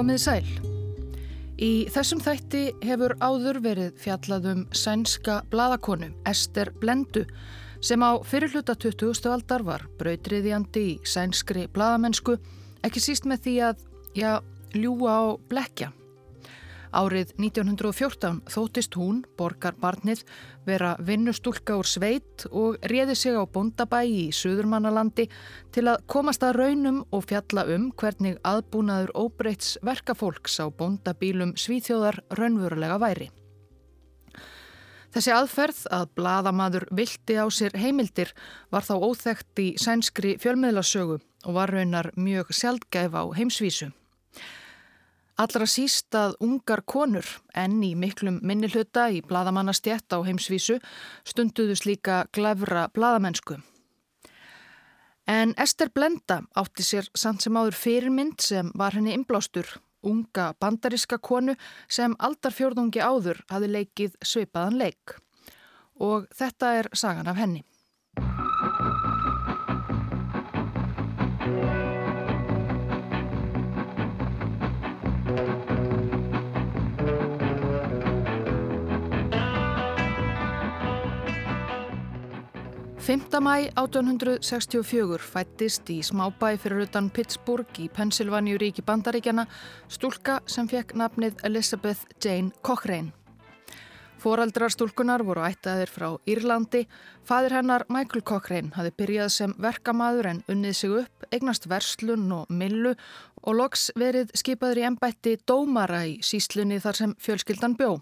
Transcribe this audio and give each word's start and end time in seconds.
Komið 0.00 0.20
sæl. 0.22 0.46
Í 1.60 1.84
þessum 1.92 2.22
þætti 2.24 2.60
hefur 2.88 3.12
áður 3.20 3.58
verið 3.60 3.98
fjallaðum 4.00 4.62
sænska 4.72 5.34
bladakonu 5.52 6.08
Ester 6.24 6.70
Blendu 6.80 7.26
sem 7.84 8.00
á 8.00 8.16
fyrirluta 8.24 8.78
20. 8.80 9.28
aldar 9.28 9.66
var 9.66 9.84
brautriðjandi 10.00 10.86
í 10.94 10.96
sænskri 11.04 11.66
bladamennsku 11.74 12.38
ekki 12.80 13.04
síst 13.04 13.28
með 13.28 13.44
því 13.44 13.54
að, 13.66 13.84
já, 14.16 14.32
ljúa 14.72 15.18
á 15.20 15.24
blekja. 15.52 15.92
Árið 16.90 17.36
1914 17.38 18.40
þóttist 18.50 18.96
hún, 18.98 19.20
borgar 19.38 19.76
barnið, 19.78 20.24
vera 20.66 20.96
vinnustúlka 20.98 21.76
úr 21.78 21.86
sveit 21.86 22.46
og 22.50 22.80
réði 22.90 23.14
sig 23.14 23.38
á 23.38 23.46
bondabæi 23.46 24.06
í 24.10 24.24
Suðurmannalandi 24.34 25.28
til 25.70 25.86
að 25.86 26.02
komast 26.10 26.42
að 26.42 26.56
raunum 26.58 27.04
og 27.14 27.28
fjalla 27.30 27.68
um 27.76 27.90
hvernig 27.94 28.40
aðbúnaður 28.42 29.14
óbreyts 29.14 29.76
verkafólks 29.86 30.58
á 30.58 30.66
bondabílum 30.66 31.54
svíþjóðar 31.54 32.24
raunverulega 32.34 32.98
væri. 32.98 33.30
Þessi 35.14 35.32
aðferð 35.34 35.78
að 35.94 36.10
bladamadur 36.18 36.84
vildi 36.94 37.38
á 37.38 37.46
sér 37.50 37.74
heimildir 37.78 38.30
var 38.70 38.86
þá 38.86 38.94
óþekkt 38.98 39.62
í 39.62 39.70
sænskri 39.78 40.36
fjölmiðlasögu 40.42 41.18
og 41.18 41.56
var 41.56 41.70
raunar 41.74 42.12
mjög 42.18 42.50
sjaldgæf 42.54 43.14
á 43.14 43.22
heimsvísu. 43.34 43.90
Allra 45.40 45.64
síst 45.64 46.12
að 46.12 46.34
ungar 46.44 46.82
konur, 46.84 47.24
enn 47.56 47.78
í 47.86 47.94
miklum 47.96 48.42
minnilhuta 48.44 49.06
í 49.08 49.22
bladamannastjett 49.24 50.12
á 50.12 50.20
heimsvísu, 50.26 50.76
stunduðu 51.24 51.76
slíka 51.80 52.26
glefra 52.36 52.90
bladamennsku. 52.92 53.56
En 55.30 55.54
Ester 55.64 55.88
Blenda 55.94 56.42
átti 56.60 56.84
sér 56.84 57.08
samt 57.16 57.46
sem 57.46 57.56
áður 57.56 57.78
fyrirmynd 57.78 58.44
sem 58.44 58.68
var 58.76 58.98
henni 58.98 59.14
inblástur, 59.16 59.64
unga 60.04 60.50
bandariska 60.60 61.16
konu 61.16 61.56
sem 61.88 62.16
aldarfjörðungi 62.18 63.00
áður 63.00 63.40
hafi 63.48 63.72
leikið 63.72 64.20
sveipaðan 64.20 64.76
leik. 64.82 65.16
Og 65.96 66.28
þetta 66.36 66.74
er 66.82 66.92
sagan 66.92 67.32
af 67.32 67.40
henni. 67.40 67.64
5. 83.10 83.40
mæ 83.42 83.54
1864 83.74 85.18
fættist 85.18 85.88
í 85.90 85.96
smábæ 85.98 86.52
fyrir 86.62 86.84
utan 86.84 87.08
Pittsburgh 87.10 87.80
í 87.82 87.88
Pennsylvania 87.90 88.58
ríki 88.62 88.84
bandaríkjana 88.86 89.48
stúlka 89.90 90.36
sem 90.46 90.68
fekk 90.70 90.94
nafnið 90.94 91.40
Elizabeth 91.48 92.04
Jane 92.22 92.54
Cochrane. 92.62 93.10
Fóraldrar 94.22 94.70
stúlkunar 94.70 95.24
voru 95.26 95.42
ættaðir 95.42 95.90
frá 95.90 96.06
Írlandi. 96.22 96.84
Fadir 97.26 97.56
hennar 97.58 97.82
Michael 97.88 98.22
Cochrane 98.22 98.70
hafi 98.76 98.94
byrjað 99.02 99.32
sem 99.40 99.56
verkamaður 99.58 100.30
en 100.30 100.44
unnið 100.46 100.76
sig 100.78 100.94
upp, 101.02 101.26
eignast 101.34 101.66
verslun 101.66 102.30
og 102.30 102.46
millu 102.46 102.94
og 103.42 103.58
loks 103.58 103.90
verið 103.98 104.30
skipaður 104.38 104.84
í 104.84 104.86
ennbætti 104.86 105.34
dómara 105.50 106.04
í 106.06 106.20
síslunni 106.22 106.78
þar 106.78 107.02
sem 107.02 107.18
fjölskyldan 107.18 107.74
bjó. 107.74 107.96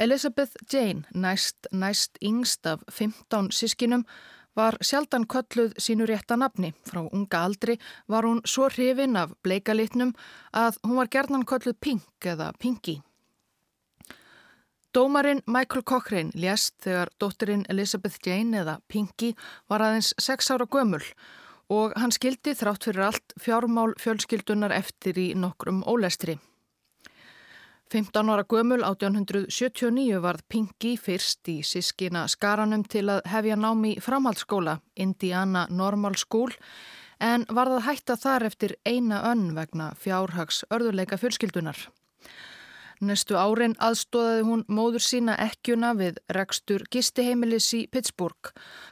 Elizabeth 0.00 0.52
Jane, 0.72 1.02
næst, 1.14 1.66
næst 1.72 2.18
yngst 2.24 2.66
af 2.66 2.78
15 2.88 3.50
sískinum, 3.52 4.04
var 4.56 4.76
sjaldan 4.80 5.26
kölluð 5.28 5.74
sínu 5.78 6.06
rétta 6.08 6.36
nafni. 6.36 6.72
Frá 6.88 7.04
unga 7.12 7.44
aldri 7.44 7.76
var 8.08 8.24
hún 8.24 8.40
svo 8.44 8.68
hrifin 8.68 9.16
af 9.16 9.34
bleikalitnum 9.42 10.14
að 10.56 10.80
hún 10.86 10.96
var 10.96 11.12
gerðnan 11.12 11.44
kölluð 11.44 11.76
Pink 11.80 12.24
eða 12.24 12.52
Pinky. 12.58 13.02
Dómarinn 14.94 15.44
Michael 15.46 15.84
Cochrane 15.84 16.32
lést 16.34 16.74
þegar 16.80 17.12
dótturinn 17.20 17.68
Elizabeth 17.68 18.18
Jane 18.26 18.64
eða 18.64 18.80
Pinky 18.88 19.34
var 19.68 19.84
aðeins 19.84 20.14
6 20.18 20.50
ára 20.50 20.66
gömul 20.66 21.04
og 21.68 21.92
hann 22.00 22.10
skildi 22.10 22.56
þrátt 22.56 22.88
fyrir 22.88 23.10
allt 23.12 23.36
fjármál 23.38 23.92
fjölskyldunar 24.00 24.72
eftir 24.72 25.20
í 25.20 25.34
nokkrum 25.36 25.84
ólestri. 25.84 26.40
15 27.90 28.28
ára 28.30 28.44
gömul 28.46 28.84
1879 28.86 30.20
varð 30.22 30.44
Pinky 30.48 30.92
fyrst 30.94 31.48
í 31.50 31.56
sískina 31.66 32.22
skaranum 32.30 32.84
til 32.86 33.08
að 33.10 33.24
hefja 33.26 33.56
námi 33.58 33.96
framhaldsskóla, 33.98 34.76
Indiana 34.94 35.64
Normal 35.74 36.14
School, 36.14 36.54
en 37.18 37.48
varð 37.50 37.80
að 37.80 37.86
hætta 37.88 38.16
þar 38.22 38.46
eftir 38.46 38.76
eina 38.86 39.24
önn 39.32 39.56
vegna 39.58 39.90
fjárhags 39.98 40.62
örðuleika 40.70 41.18
fjölskyldunar. 41.18 41.82
Næstu 43.00 43.32
árin 43.40 43.72
aðstóðaði 43.80 44.40
hún 44.44 44.62
móður 44.68 45.00
sína 45.00 45.32
ekkjuna 45.40 45.94
við 45.96 46.18
rekstur 46.36 46.82
gistiheimilis 46.92 47.70
í 47.78 47.86
Pittsburgh. 47.88 48.50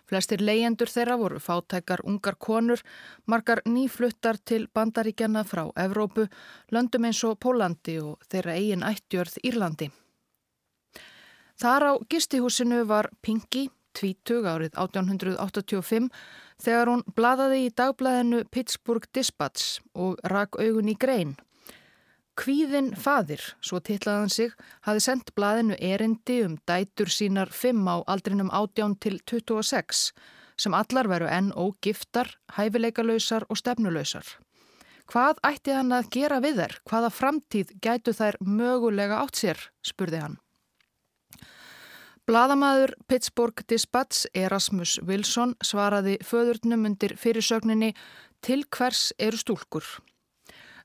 Flestir 0.09 0.41
leyendur 0.41 0.89
þeirra 0.89 1.19
voru 1.21 1.41
fátækar 1.45 2.01
ungar 2.09 2.39
konur, 2.41 2.81
margar 3.29 3.61
nýfluttar 3.69 4.39
til 4.41 4.65
bandaríkjana 4.73 5.43
frá 5.45 5.67
Evrópu, 5.77 6.25
löndum 6.73 7.05
eins 7.05 7.21
og 7.29 7.37
Pólandi 7.45 7.99
og 8.01 8.25
þeirra 8.33 8.55
eigin 8.57 8.87
ættjörð 8.89 9.37
Írlandi. 9.45 9.91
Þar 11.61 11.85
á 11.85 11.93
gistihúsinu 12.09 12.87
var 12.89 13.11
Pinky, 13.21 13.67
tvítug 13.93 14.49
árið 14.49 14.73
1885, 14.79 16.09
þegar 16.65 16.93
hún 16.95 17.05
bladaði 17.13 17.67
í 17.67 17.75
dagblæðinu 17.77 18.41
Pittsburgh 18.49 19.11
Dispatch 19.13 19.83
og 19.93 20.17
rak 20.25 20.57
augun 20.57 20.89
í 20.89 20.97
grein. 20.97 21.37
Kvíðin 22.39 22.93
fadir, 22.95 23.43
svo 23.59 23.81
tillaðan 23.83 24.31
sig, 24.31 24.53
hafi 24.87 25.01
sendt 25.03 25.33
blaðinu 25.35 25.75
erindi 25.83 26.37
um 26.47 26.55
dætur 26.71 27.11
sínar 27.11 27.51
5 27.51 27.81
á 27.91 27.97
aldrinum 28.07 28.53
18 28.55 28.95
til 29.03 29.19
26 29.27 30.13
sem 30.59 30.75
allar 30.75 31.09
veru 31.11 31.27
enn 31.31 31.51
ógiftar, 31.55 32.31
hæfileikalöysar 32.55 33.47
og 33.51 33.59
stefnulöysar. 33.59 34.27
Hvað 35.09 35.39
ætti 35.47 35.75
hann 35.75 35.95
að 35.95 36.11
gera 36.15 36.39
við 36.45 36.61
þær? 36.61 36.75
Hvaða 36.91 37.11
framtíð 37.15 37.71
gætu 37.83 38.13
þær 38.15 38.37
mögulega 38.45 39.23
átt 39.23 39.41
sér? 39.41 39.63
spurði 39.83 40.21
hann. 40.23 40.37
Blaðamaður 42.29 42.93
Pittsburgh 43.09 43.65
Dispatch 43.71 44.27
Erasmus 44.37 44.99
Wilson 45.01 45.55
svaraði 45.65 46.19
föðurnum 46.21 46.85
undir 46.91 47.17
fyrirsögninni 47.17 47.95
til 48.45 48.67
hvers 48.69 49.15
eru 49.19 49.41
stúlkur. 49.41 49.87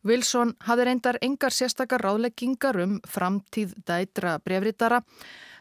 Wilson 0.03 0.51
hafði 0.67 0.85
reyndar 0.89 1.17
engar 1.23 1.55
sérstakar 1.55 2.01
ráðleggingar 2.03 2.79
um 2.83 2.97
framtíð 3.07 3.71
dætra 3.87 4.35
brefritara. 4.43 4.99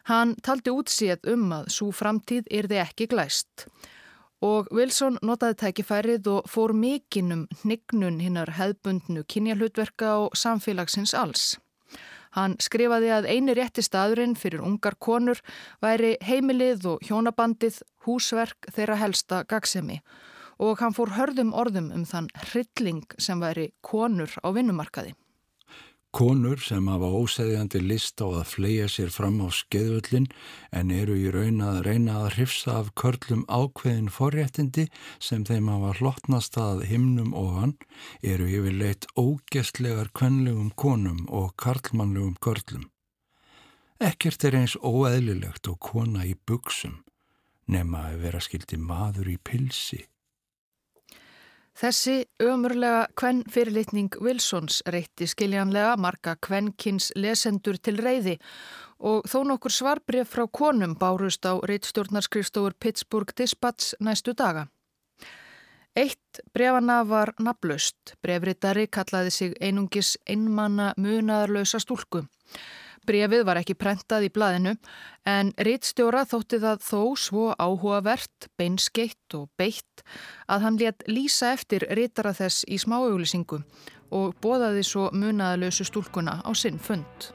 Hann 0.09 0.35
taldi 0.43 0.73
útsíð 0.73 1.29
um 1.31 1.45
að 1.55 1.69
svo 1.71 1.91
framtíð 1.95 2.49
er 2.51 2.67
þið 2.67 2.81
ekki 2.83 3.07
glæst. 3.13 3.67
Og 4.43 4.67
Wilson 4.75 5.15
notaði 5.23 5.55
tækifærið 5.61 6.27
og 6.27 6.49
fór 6.51 6.73
mikinum 6.75 7.45
hnignun 7.61 8.19
hinnar 8.19 8.51
hefbundnu 8.57 9.23
kynjarhlutverka 9.23 10.17
og 10.25 10.35
samfélagsins 10.35 11.15
alls. 11.15 11.53
Hann 12.35 12.57
skrifaði 12.59 13.13
að 13.15 13.29
eini 13.29 13.55
rétti 13.55 13.85
staðurinn 13.85 14.35
fyrir 14.35 14.65
ungar 14.65 14.97
konur 14.99 15.39
væri 15.85 16.17
heimilið 16.19 16.89
og 16.91 17.07
hjónabandið 17.07 17.79
húsverk 18.03 18.67
þeirra 18.75 18.99
helsta 18.99 19.43
gagsemi 19.47 20.01
og 20.01 20.32
hann 20.79 20.95
fór 20.95 21.15
hörðum 21.17 21.53
orðum 21.53 21.91
um 21.95 22.05
þann 22.05 22.29
hrylling 22.49 23.05
sem 23.17 23.39
væri 23.39 23.71
konur 23.81 24.31
á 24.43 24.49
vinnumarkaði. 24.53 25.13
Konur 26.13 26.59
sem 26.61 26.85
hafa 26.91 27.07
óseðjandi 27.09 27.79
list 27.81 28.21
á 28.21 28.29
að 28.29 28.43
fleia 28.45 28.85
sér 28.85 29.09
fram 29.09 29.39
á 29.41 29.49
skeðvöllin 29.49 30.27
en 30.69 30.91
eru 30.93 31.15
í 31.17 31.31
raun 31.33 31.57
að 31.65 31.79
reyna 31.87 32.19
að 32.19 32.35
hrifsa 32.35 32.75
af 32.83 32.91
körlum 32.93 33.41
ákveðin 33.49 34.11
forréttindi 34.13 34.85
sem 35.17 35.41
þeim 35.41 35.71
hafa 35.73 35.95
hlottnast 35.97 36.59
að 36.61 36.83
himnum 36.91 37.33
ofan 37.33 37.73
eru 38.21 38.45
yfirleitt 38.45 39.09
ógestlegar 39.17 40.13
kvenlegum 40.13 40.69
konum 40.77 41.25
og 41.33 41.55
karlmannlegum 41.57 42.37
körlum. 42.45 42.85
Ekkert 43.97 44.45
er 44.45 44.61
eins 44.61 44.77
óeðlilegt 44.85 45.65
og 45.73 45.81
kona 45.81 46.27
í 46.29 46.37
buksum 46.37 47.01
nema 47.65 48.11
að 48.11 48.21
vera 48.27 48.41
skildi 48.43 48.77
maður 48.77 49.33
í 49.33 49.39
pilsi. 49.41 50.03
Þessi 51.73 52.19
ömurlega 52.43 53.07
kvenn 53.17 53.41
fyrirlitning 53.49 54.13
Wilsons 54.21 54.83
reytti 54.93 55.25
skiljanlega 55.25 55.95
marga 55.97 56.35
kvennkins 56.37 57.09
lesendur 57.17 57.79
til 57.81 57.97
reyði 57.97 58.35
og 59.01 59.25
þó 59.27 59.39
nokkur 59.49 59.73
svarbref 59.73 60.29
frá 60.35 60.45
konum 60.47 60.93
bárust 60.99 61.45
á 61.49 61.57
reittstjórnarskrifstofur 61.57 62.77
Pittsburgh 62.79 63.33
Dispatch 63.35 63.97
næstu 63.99 64.35
daga. 64.37 64.67
Eitt 65.97 66.39
brefana 66.53 67.03
var 67.05 67.33
naflust. 67.39 68.15
Brefritari 68.21 68.87
kallaði 68.87 69.33
sig 69.33 69.57
einungis 69.61 70.15
einmanna 70.29 70.93
munaðarlösa 70.97 71.81
stúlku. 71.81 72.23
Brefið 73.03 73.41
var 73.43 73.59
ekki 73.59 73.75
prentað 73.75 74.29
í 74.29 74.31
blaðinu 74.31 74.77
en 75.27 75.51
rittstjóra 75.67 76.23
þótti 76.29 76.59
það 76.63 76.85
þó 76.87 77.01
svo 77.19 77.47
áhugavert, 77.59 78.47
beinskeitt 78.55 79.35
og 79.35 79.49
beitt 79.59 80.05
að 80.47 80.63
hann 80.63 80.79
let 80.79 81.03
lýsa 81.11 81.51
eftir 81.51 81.83
rittara 81.91 82.31
þess 82.37 82.63
í 82.71 82.79
smáauglisingu 82.79 83.59
og 84.15 84.35
bóðaði 84.39 84.85
svo 84.87 85.09
munaðalösu 85.11 85.87
stúlkuna 85.89 86.39
á 86.47 86.51
sinn 86.55 86.79
fund. 86.79 87.33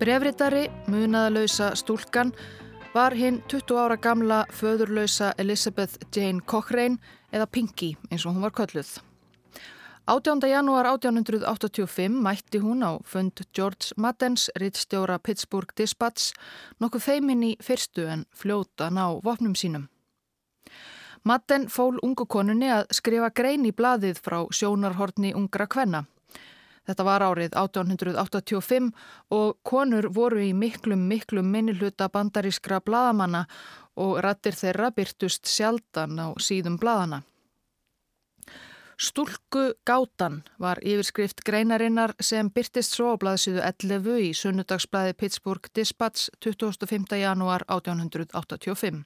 Brefritari, 0.00 0.66
munaðalösa 0.88 1.74
stúlkan, 1.76 2.32
var 2.94 3.14
hinn 3.14 3.42
20 3.48 3.76
ára 3.78 3.96
gamla 3.96 4.46
föðurlösa 4.50 5.32
Elizabeth 5.38 5.98
Jane 6.16 6.40
Cochrane 6.40 6.98
eða 7.30 7.46
Pinky 7.46 7.94
eins 8.10 8.24
og 8.26 8.34
hún 8.34 8.42
var 8.42 8.50
kölluð. 8.50 8.98
18. 10.10 10.42
janúar 10.50 10.88
1885 10.90 12.18
mætti 12.24 12.58
hún 12.58 12.82
á 12.82 12.98
fund 13.04 13.44
George 13.54 13.94
Maddens, 13.96 14.50
rittstjóra 14.56 15.18
Pittsburgh 15.18 15.70
Dispatch, 15.76 16.32
nokkuð 16.80 17.04
feiminn 17.04 17.44
í 17.46 17.52
fyrstu 17.62 18.08
en 18.10 18.26
fljóta 18.34 18.90
ná 18.90 19.20
vopnum 19.22 19.54
sínum. 19.54 19.86
Madden 21.22 21.68
fól 21.68 21.98
ungu 22.02 22.26
konunni 22.26 22.72
að 22.72 22.88
skrifa 22.96 23.30
grein 23.30 23.66
í 23.68 23.72
bladið 23.76 24.18
frá 24.24 24.40
sjónarhortni 24.50 25.34
ungra 25.36 25.68
kvenna. 25.68 26.06
Þetta 26.88 27.04
var 27.06 27.22
árið 27.22 27.54
1885 27.54 28.90
og 29.36 29.58
konur 29.62 30.08
voru 30.14 30.40
í 30.42 30.52
miklum, 30.56 31.06
miklum 31.08 31.50
minnilhuta 31.52 32.08
bandarískra 32.08 32.80
bladamanna 32.80 33.44
og 34.00 34.20
rattir 34.24 34.56
þeirra 34.56 34.90
byrtust 34.96 35.50
sjaldan 35.50 36.16
á 36.18 36.28
síðum 36.40 36.78
bladana. 36.80 37.22
Stúlku 39.00 39.62
gátan 39.88 40.42
var 40.60 40.76
yfirskrift 40.84 41.40
greinarinnar 41.44 42.12
sem 42.20 42.50
byrtist 42.52 42.92
svo 42.96 43.14
á 43.16 43.20
blaðsíðu 43.22 43.62
11 43.64 44.18
í 44.26 44.34
sunnudagsblæði 44.36 45.14
Pittsburgh 45.16 45.72
Dispatch 45.72 46.28
25. 46.44 47.16
janúar 47.16 47.64
1885. 47.68 49.00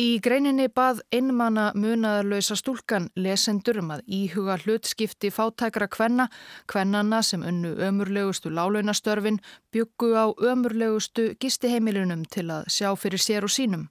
Í 0.00 0.22
greininni 0.24 0.70
bað 0.72 1.02
einmanna 1.12 1.66
munaðarlösa 1.76 2.56
stúlkan 2.56 3.10
lesendur 3.12 3.82
um 3.82 3.90
að 3.92 4.06
íhuga 4.08 4.54
hlutskipti 4.62 5.28
fátækra 5.28 5.84
kvenna, 5.92 6.30
kvennana 6.64 7.18
sem 7.20 7.44
unnu 7.44 7.74
ömurlegustu 7.76 8.48
lálaunastörfin 8.48 9.42
byggu 9.68 10.14
á 10.16 10.32
ömurlegustu 10.32 11.34
gistiheimilunum 11.36 12.24
til 12.24 12.48
að 12.48 12.72
sjá 12.72 12.88
fyrir 12.96 13.20
sér 13.20 13.44
og 13.44 13.52
sínum. 13.52 13.84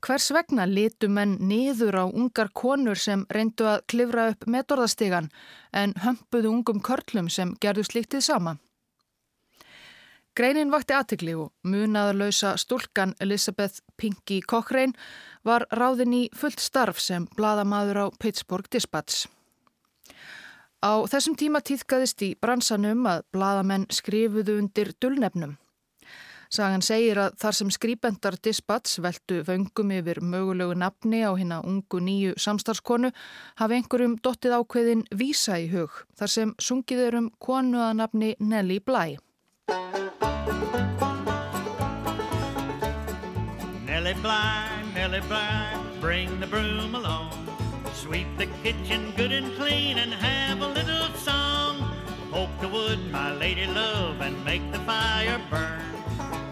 Hvers 0.00 0.30
vegna 0.32 0.64
litu 0.64 1.10
menn 1.12 1.36
niður 1.36 2.00
á 2.00 2.04
ungar 2.08 2.48
konur 2.48 2.96
sem 2.96 3.26
reyndu 3.28 3.68
að 3.68 3.84
klifra 3.84 4.30
upp 4.32 4.48
metorðastegan 4.48 5.28
en 5.76 5.92
hömpuðu 6.00 6.56
ungum 6.56 6.80
körlum 6.80 7.28
sem 7.28 7.52
gerðu 7.60 7.84
slíktið 7.84 8.24
sama? 8.24 8.56
Greinin 10.34 10.72
vakti 10.72 10.90
aðtikli 10.96 11.36
og 11.38 11.52
munaðarlösa 11.62 12.56
stúlkan 12.58 13.12
Elizabeth 13.22 13.84
Pinky 13.96 14.40
Cochrane 14.42 14.98
var 15.44 15.66
ráðin 15.70 16.16
í 16.16 16.22
fullt 16.36 16.62
starf 16.62 17.00
sem 17.00 17.28
bladamaður 17.36 18.04
á 18.04 18.06
Pittsburgh 18.18 18.70
Dispatch. 18.72 19.26
Á 20.84 21.00
þessum 21.08 21.36
tíma 21.40 21.62
týðkaðist 21.64 22.22
í 22.26 22.34
bransanum 22.36 23.06
að 23.08 23.22
bladamenn 23.32 23.86
skrifuðu 23.92 24.58
undir 24.60 24.92
dullnefnum. 25.00 25.54
Sagan 26.54 26.84
segir 26.84 27.18
að 27.18 27.38
þar 27.40 27.56
sem 27.58 27.70
skrýpendar 27.72 28.36
Dispatch 28.38 29.00
veldu 29.02 29.40
vöngum 29.46 29.90
yfir 29.96 30.20
mögulegu 30.22 30.76
nafni 30.78 31.24
á 31.26 31.32
hérna 31.34 31.62
ungu 31.66 31.98
nýju 31.98 32.36
samstarskonu 32.38 33.10
hafi 33.58 33.78
einhverjum 33.80 34.18
dottið 34.22 34.58
ákveðin 34.60 35.02
vísa 35.10 35.58
í 35.58 35.66
hug 35.72 36.04
þar 36.14 36.34
sem 36.36 36.54
sungiður 36.62 37.18
um 37.22 37.30
konu 37.42 37.80
að 37.82 37.96
nafni 38.02 38.34
Nelly 38.38 38.78
Bly. 38.84 39.16
Nellie 43.88 44.14
Bly, 44.20 44.63
Nellie 45.04 45.20
Bly, 45.28 45.84
bring 46.00 46.40
the 46.40 46.46
broom 46.46 46.94
along. 46.94 47.30
Sweep 47.92 48.26
the 48.38 48.46
kitchen 48.62 49.12
good 49.18 49.32
and 49.32 49.54
clean 49.54 49.98
and 49.98 50.14
have 50.14 50.62
a 50.62 50.68
little 50.68 51.12
song. 51.18 51.94
Poke 52.30 52.58
the 52.62 52.68
wood, 52.68 52.98
my 53.12 53.34
lady 53.34 53.66
love, 53.66 54.22
and 54.22 54.42
make 54.46 54.64
the 54.72 54.78
fire 54.88 55.38
burn. 55.50 55.84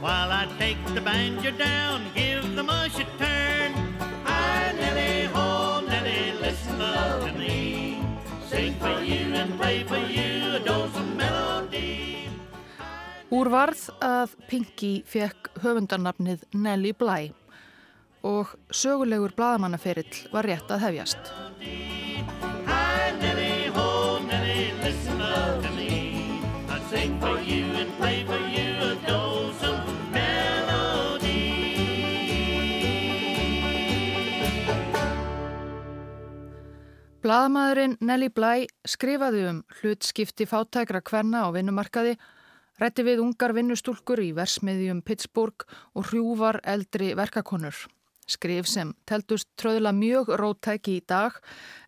While 0.05 0.31
I 0.31 0.45
take 0.59 0.77
the 0.93 1.01
banjo 1.01 1.53
down, 1.53 2.05
give 2.15 2.55
the 2.55 2.63
mush 2.63 2.99
a 3.01 3.07
turn. 3.17 3.73
Hi, 4.29 4.73
Nellie, 4.73 5.25
ho, 5.33 5.81
Nellie, 5.81 6.39
listen 6.39 6.79
love 6.79 7.25
to 7.25 7.33
me. 7.33 8.05
Sing 8.51 8.75
for 8.75 9.01
you 9.01 9.33
and 9.33 9.59
play 9.59 9.83
for 9.85 9.97
you 9.97 10.57
a 10.57 10.61
dose 10.61 10.95
of 10.95 11.09
melody. 11.17 12.29
Úr 13.33 13.49
varð 13.49 13.89
að 14.05 14.37
Pinky 14.45 14.99
fekk 15.09 15.55
höfundarnafnið 15.65 16.45
Nellie 16.53 16.93
Bly 16.93 17.33
og 18.23 18.55
sögulegur 18.71 19.35
bladamannaferill 19.37 20.29
var 20.33 20.47
rétt 20.47 20.71
að 20.71 20.87
hefjast. 20.87 21.33
Blaðamæðurinn 37.23 37.93
Nelly 38.03 38.33
Bly 38.35 38.67
skrifaði 38.83 39.45
um 39.47 39.59
hlutskipti 39.79 40.43
fátækra 40.51 40.99
kvenna 41.07 41.45
á 41.47 41.55
vinnumarkaði, 41.55 42.17
rætti 42.83 43.07
við 43.07 43.23
ungar 43.23 43.55
vinnustúlkur 43.55 44.21
í 44.25 44.33
versmiðjum 44.35 45.05
Pittsburgh 45.07 45.69
og 45.95 46.11
hrjúvar 46.11 46.59
eldri 46.67 47.13
verkakonur. 47.15 47.79
Skrif 48.31 48.69
sem 48.71 48.93
teltust 49.09 49.49
tröðla 49.59 49.91
mjög 49.97 50.31
róttæki 50.39 50.99
í 51.01 51.07
dag 51.11 51.39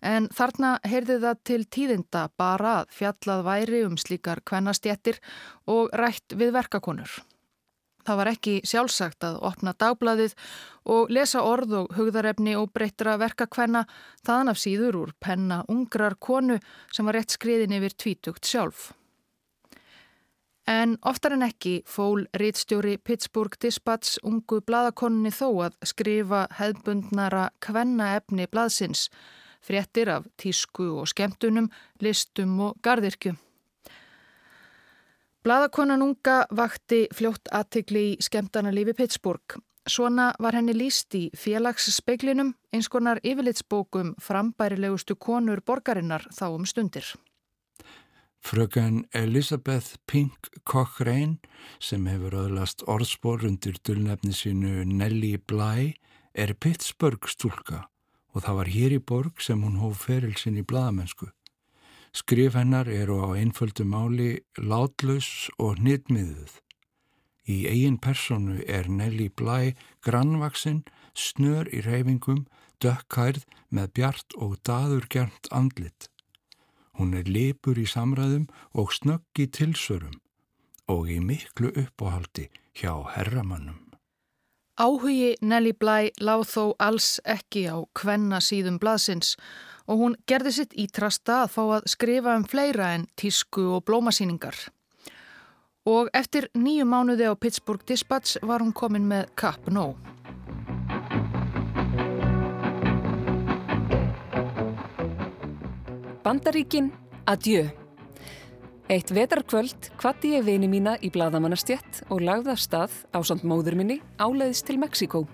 en 0.02 0.26
þarna 0.34 0.78
heyrði 0.82 1.20
það 1.22 1.44
til 1.50 1.60
tíðinda 1.76 2.24
bara 2.36 2.80
að 2.80 2.96
fjallað 2.98 3.44
væri 3.46 3.84
um 3.86 3.94
slíkar 4.00 4.42
kvennastjettir 4.42 5.20
og 5.70 5.94
rætt 5.94 6.34
við 6.34 6.56
verkakonur. 6.58 7.22
Það 8.04 8.18
var 8.20 8.30
ekki 8.34 8.54
sjálfsagt 8.68 9.24
að 9.24 9.38
opna 9.48 9.72
dagbladið 9.80 10.34
og 10.92 11.12
lesa 11.14 11.40
orð 11.40 11.78
og 11.78 11.94
hugðarefni 11.96 12.52
og 12.58 12.74
breyttra 12.74 13.14
verkakvenna 13.20 13.86
þaðan 14.26 14.52
af 14.52 14.60
síður 14.60 14.98
úr 15.04 15.14
penna 15.24 15.62
ungrar 15.72 16.18
konu 16.20 16.58
sem 16.92 17.08
var 17.08 17.16
rétt 17.16 17.32
skriðin 17.38 17.78
yfir 17.78 17.96
tvítugt 17.96 18.50
sjálf. 18.50 18.90
En 20.66 20.96
oftar 21.04 21.34
en 21.36 21.44
ekki 21.44 21.82
fól 21.84 22.24
rítstjóri 22.40 22.96
Pittsburgh 22.96 23.58
Dispatch 23.60 24.16
ungu 24.24 24.62
bladakonni 24.64 25.28
þó 25.28 25.48
að 25.66 25.74
skrifa 25.84 26.46
hefðbundnara 26.56 27.50
kvennaefni 27.60 28.46
bladsins, 28.48 29.10
fréttir 29.60 30.08
af 30.08 30.24
tísku 30.40 30.86
og 31.02 31.10
skemmtunum, 31.12 31.68
listum 32.00 32.56
og 32.60 32.80
gardirkju. 32.80 33.34
Bladakonan 35.44 36.00
unga 36.00 36.46
vakti 36.56 37.02
fljótt 37.12 37.52
aðtikli 37.52 38.06
í 38.14 38.16
skemmtanalífi 38.24 38.94
Pittsburgh. 38.96 39.58
Svona 39.84 40.30
var 40.40 40.56
henni 40.56 40.72
líst 40.72 41.12
í 41.12 41.26
félagsspeglinum 41.36 42.54
eins 42.72 42.88
konar 42.88 43.20
yfirlitsbókum 43.20 44.14
frambærilegustu 44.16 45.18
konur 45.20 45.60
borgarinnar 45.60 46.24
þá 46.32 46.46
um 46.54 46.64
stundir. 46.64 47.04
Fröken 48.44 49.06
Elizabeth 49.14 49.96
Pink 50.06 50.50
Cochrane 50.68 51.38
sem 51.80 52.04
hefur 52.04 52.34
öðlast 52.42 52.82
orðspor 52.92 53.46
undir 53.48 53.78
dullnefni 53.88 54.36
sínu 54.36 54.82
Nelly 54.84 55.38
Bly 55.48 55.94
er 56.36 56.52
Pittsburgh 56.52 57.24
stúlka 57.24 57.86
og 58.34 58.44
það 58.44 58.60
var 58.60 58.72
hér 58.74 58.96
í 58.98 59.00
borg 59.00 59.40
sem 59.40 59.64
hún 59.64 59.80
hóf 59.80 60.04
ferilsinn 60.04 60.60
í 60.60 60.66
bladamennsku. 60.68 61.30
Skrif 62.12 62.60
hennar 62.60 62.92
eru 62.92 63.16
á 63.24 63.32
einföldu 63.32 63.88
máli 63.88 64.30
látlaus 64.60 65.48
og 65.56 65.80
hnitmiðuð. 65.80 66.60
Í 67.48 67.64
eigin 67.72 67.96
personu 67.96 68.60
er 68.68 68.92
Nelly 68.92 69.30
Bly 69.32 69.72
grannvaksinn, 70.04 70.84
snör 71.16 71.72
í 71.72 71.80
reyfingum, 71.80 72.44
dökkærð 72.76 73.48
með 73.72 73.94
bjart 73.96 74.36
og 74.36 74.58
daðurgernt 74.68 75.48
andlit. 75.48 76.12
Hún 76.98 77.14
er 77.18 77.26
lipur 77.26 77.78
í 77.80 77.86
samræðum 77.90 78.46
og 78.78 78.92
snögg 78.94 79.42
í 79.42 79.48
tilsörum 79.50 80.20
og 80.90 81.08
í 81.10 81.18
miklu 81.20 81.72
uppáhaldi 81.74 82.50
hjá 82.76 82.92
herramannum. 83.16 83.80
Áhugi 84.74 85.36
Nelly 85.40 85.70
Bly 85.78 86.10
láð 86.18 86.48
þó 86.50 86.62
alls 86.82 87.20
ekki 87.22 87.68
á 87.70 87.78
kvenna 87.94 88.40
síðum 88.42 88.80
blaðsins 88.82 89.36
og 89.86 90.00
hún 90.00 90.16
gerði 90.26 90.52
sitt 90.56 90.74
ítrasta 90.74 91.44
að 91.44 91.52
fá 91.54 91.62
að 91.76 91.86
skrifa 91.92 92.34
um 92.34 92.46
fleira 92.48 92.90
en 92.96 93.06
tísku 93.14 93.68
og 93.76 93.84
blómasýningar. 93.86 94.56
Og 95.86 96.08
eftir 96.16 96.48
nýju 96.56 96.88
mánuði 96.88 97.28
á 97.30 97.38
Pittsburgh 97.38 97.84
Dispatch 97.86 98.40
var 98.42 98.64
hún 98.64 98.72
komin 98.72 99.06
með 99.06 99.28
Cap 99.36 99.70
No. 99.70 99.92
Bandaríkin, 106.24 106.86
adjö. 107.26 107.66
Eitt 108.88 109.10
vetarkvöld 109.12 109.90
kvatti 110.00 110.30
ég 110.32 110.46
vini 110.46 110.70
mína 110.72 110.94
í 111.04 111.10
bladamannastjett 111.12 111.98
og 112.08 112.22
lagði 112.24 112.54
af 112.54 112.62
stað 112.62 112.94
á 113.12 113.20
samt 113.20 113.44
móður 113.44 113.76
minni 113.76 113.98
áleiðis 114.16 114.64
til 114.64 114.78
Mexiko. 114.80 115.26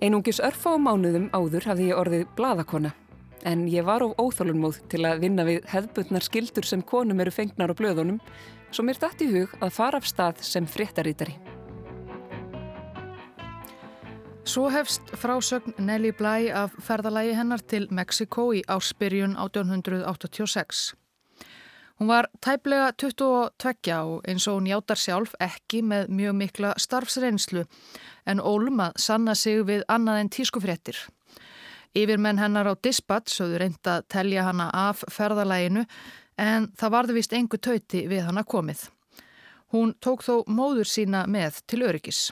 Einungis 0.00 0.40
örfa 0.40 0.72
á 0.72 0.80
mánuðum 0.80 1.28
áður 1.36 1.68
hafði 1.68 1.90
ég 1.90 2.00
orðið 2.00 2.24
bladakona 2.32 2.94
en 3.44 3.68
ég 3.68 3.84
var 3.84 4.00
of 4.00 4.16
óþólunmóð 4.16 4.80
til 4.88 5.04
að 5.04 5.20
vinna 5.26 5.44
við 5.44 5.68
hefðbundnar 5.68 6.24
skildur 6.24 6.64
sem 6.64 6.80
konum 6.80 7.20
eru 7.20 7.36
fengnar 7.36 7.68
á 7.68 7.76
blöðunum 7.76 8.24
svo 8.72 8.88
mér 8.88 9.04
dætt 9.04 9.20
í 9.20 9.28
hug 9.36 9.52
að 9.60 9.76
fara 9.76 10.00
af 10.00 10.08
stað 10.08 10.40
sem 10.40 10.64
fréttarítari. 10.64 11.36
Svo 14.44 14.70
hefst 14.70 15.02
frásögn 15.20 15.74
Nelly 15.78 16.10
Bly 16.16 16.48
af 16.56 16.72
ferðalagi 16.80 17.34
hennar 17.36 17.60
til 17.60 17.86
Mexiko 17.90 18.50
í 18.56 18.62
áspyrjun 18.68 19.36
1886. 19.36 20.94
Hún 22.00 22.08
var 22.08 22.30
tæplega 22.40 22.92
22 22.96 23.26
og 24.00 24.24
eins 24.28 24.46
og 24.48 24.56
hún 24.56 24.70
játar 24.70 24.96
sjálf 24.96 25.34
ekki 25.40 25.82
með 25.84 26.08
mjög 26.08 26.34
mikla 26.38 26.72
starfsreynslu 26.80 27.66
en 28.26 28.40
ólum 28.40 28.80
að 28.80 28.96
sanna 28.96 29.34
sig 29.34 29.60
við 29.68 29.84
annað 29.88 30.20
en 30.22 30.32
tískufréttir. 30.32 30.96
Yfirmenn 31.94 32.40
hennar 32.40 32.72
á 32.72 32.74
dispatch 32.80 33.42
höfðu 33.42 33.60
reynd 33.60 33.84
að 33.84 34.08
telja 34.08 34.48
hana 34.48 34.70
af 34.72 35.04
ferðalæginu 35.12 35.84
en 36.38 36.72
það 36.72 36.96
varði 36.96 37.20
vist 37.20 37.36
engu 37.36 37.58
tauti 37.58 38.06
við 38.08 38.24
hana 38.24 38.44
komið. 38.44 38.88
Hún 39.76 39.92
tók 40.00 40.24
þó 40.24 40.44
móður 40.48 40.88
sína 40.88 41.26
með 41.28 41.60
til 41.66 41.84
öryggis. 41.84 42.30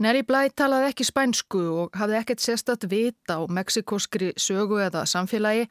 Neri 0.00 0.22
Blæ 0.24 0.46
talaði 0.56 0.88
ekki 0.88 1.04
spænsku 1.04 1.60
og 1.82 1.96
hafði 2.00 2.16
ekkert 2.16 2.40
sérstatt 2.40 2.86
vita 2.88 3.36
á 3.36 3.40
mexikoskri 3.44 4.30
sögu 4.40 4.78
eða 4.80 5.02
samfélagi 5.04 5.66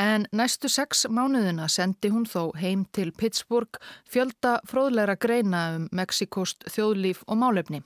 en 0.00 0.24
næstu 0.32 0.70
sex 0.72 1.04
mánuðina 1.12 1.68
sendi 1.68 2.08
hún 2.08 2.24
þó 2.24 2.56
heim 2.56 2.86
til 2.96 3.12
Pittsburgh 3.12 3.76
fjölda 4.08 4.60
fróðleira 4.70 5.18
greina 5.20 5.66
um 5.76 5.84
Mexikost 5.92 6.64
þjóðlíf 6.72 7.20
og 7.26 7.36
málefni. 7.42 7.82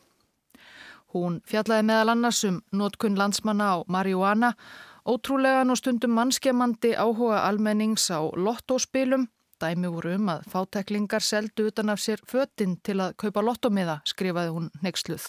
Hún 1.11 1.41
fjallaði 1.43 1.89
meðal 1.91 2.15
annars 2.15 2.45
um 2.47 2.63
notkunn 2.71 3.19
landsmanna 3.19 3.75
á 3.75 3.77
marihuana, 3.91 4.55
ótrúlegan 5.03 5.75
og 5.75 5.81
stundum 5.81 6.15
mannskemandi 6.15 6.95
áhuga 6.95 7.43
almennings 7.49 8.07
á 8.15 8.23
lottóspilum, 8.31 9.27
dæmi 9.61 9.91
voru 9.91 10.15
um 10.21 10.31
að 10.37 10.47
fáteklingar 10.55 11.25
seldu 11.25 11.67
utan 11.67 11.91
af 11.91 11.99
sér 11.99 12.23
fötinn 12.23 12.79
til 12.87 13.01
að 13.03 13.17
kaupa 13.19 13.43
lottómiða, 13.43 14.01
skrifaði 14.07 14.55
hún 14.55 14.71
nexluð. 14.87 15.27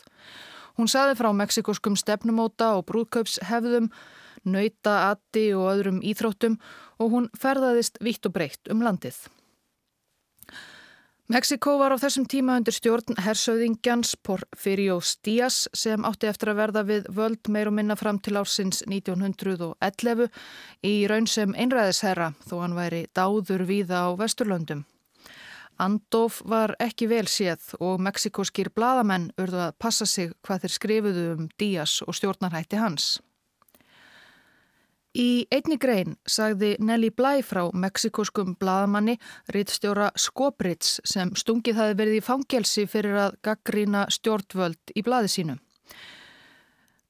Hún 0.82 0.90
saði 0.90 1.14
frá 1.14 1.28
meksikoskum 1.38 1.94
stefnumóta 1.94 2.72
og 2.74 2.88
brúðkaupshefðum, 2.90 3.92
nöyta, 4.50 5.12
atti 5.12 5.52
og 5.54 5.68
öðrum 5.76 6.00
íþróttum 6.02 6.56
og 6.98 7.12
hún 7.14 7.28
ferðaðist 7.38 8.00
vitt 8.02 8.26
og 8.26 8.34
breytt 8.34 8.72
um 8.74 8.82
landið. 8.82 9.20
Mexiko 11.30 11.76
var 11.78 11.94
á 11.94 12.02
þessum 12.02 12.26
tíma 12.26 12.58
undir 12.58 12.74
stjórn 12.74 13.22
hersauðingjans 13.22 14.16
Porfirios 14.26 15.14
Díaz 15.22 15.68
sem 15.78 16.02
átti 16.02 16.32
eftir 16.32 16.50
að 16.50 16.64
verða 16.64 16.84
við 16.90 17.06
völd 17.14 17.52
meir 17.54 17.70
og 17.70 17.78
minna 17.78 17.96
fram 17.96 18.18
til 18.18 18.40
ársins 18.42 18.82
1911 18.90 20.32
í 20.82 20.96
raun 21.08 21.30
sem 21.30 21.54
einræðisherra 21.54 22.34
þó 22.50 22.64
hann 22.64 22.74
væri 22.76 23.06
dáður 23.14 23.68
víða 23.70 24.02
á 24.02 24.18
Vesturlöndum. 24.18 24.82
Andof 25.82 26.44
var 26.46 26.76
ekki 26.84 27.08
vel 27.10 27.26
séð 27.26 27.72
og 27.82 28.02
meksikóskir 28.06 28.70
bladamenn 28.76 29.32
urðu 29.42 29.64
að 29.66 29.78
passa 29.82 30.06
sig 30.06 30.36
hvað 30.46 30.66
þeir 30.66 30.74
skrifuðu 30.76 31.28
um 31.34 31.48
Díaz 31.58 31.96
og 32.06 32.14
stjórnarhætti 32.18 32.78
hans. 32.78 33.16
Í 35.18 35.44
einni 35.52 35.76
grein 35.76 36.14
sagði 36.30 36.76
Nelly 36.80 37.10
Bly 37.12 37.42
frá 37.44 37.66
meksikóskum 37.76 38.54
bladamanni 38.62 39.18
rittstjóra 39.52 40.12
Skobrits 40.16 41.02
sem 41.04 41.34
stungið 41.36 41.82
hafi 41.82 41.98
verið 42.00 42.20
í 42.22 42.24
fangelsi 42.24 42.86
fyrir 42.88 43.18
að 43.26 43.36
gaggrína 43.44 44.06
stjórnvöld 44.14 44.94
í 44.96 45.04
bladi 45.04 45.34
sínu. 45.34 45.58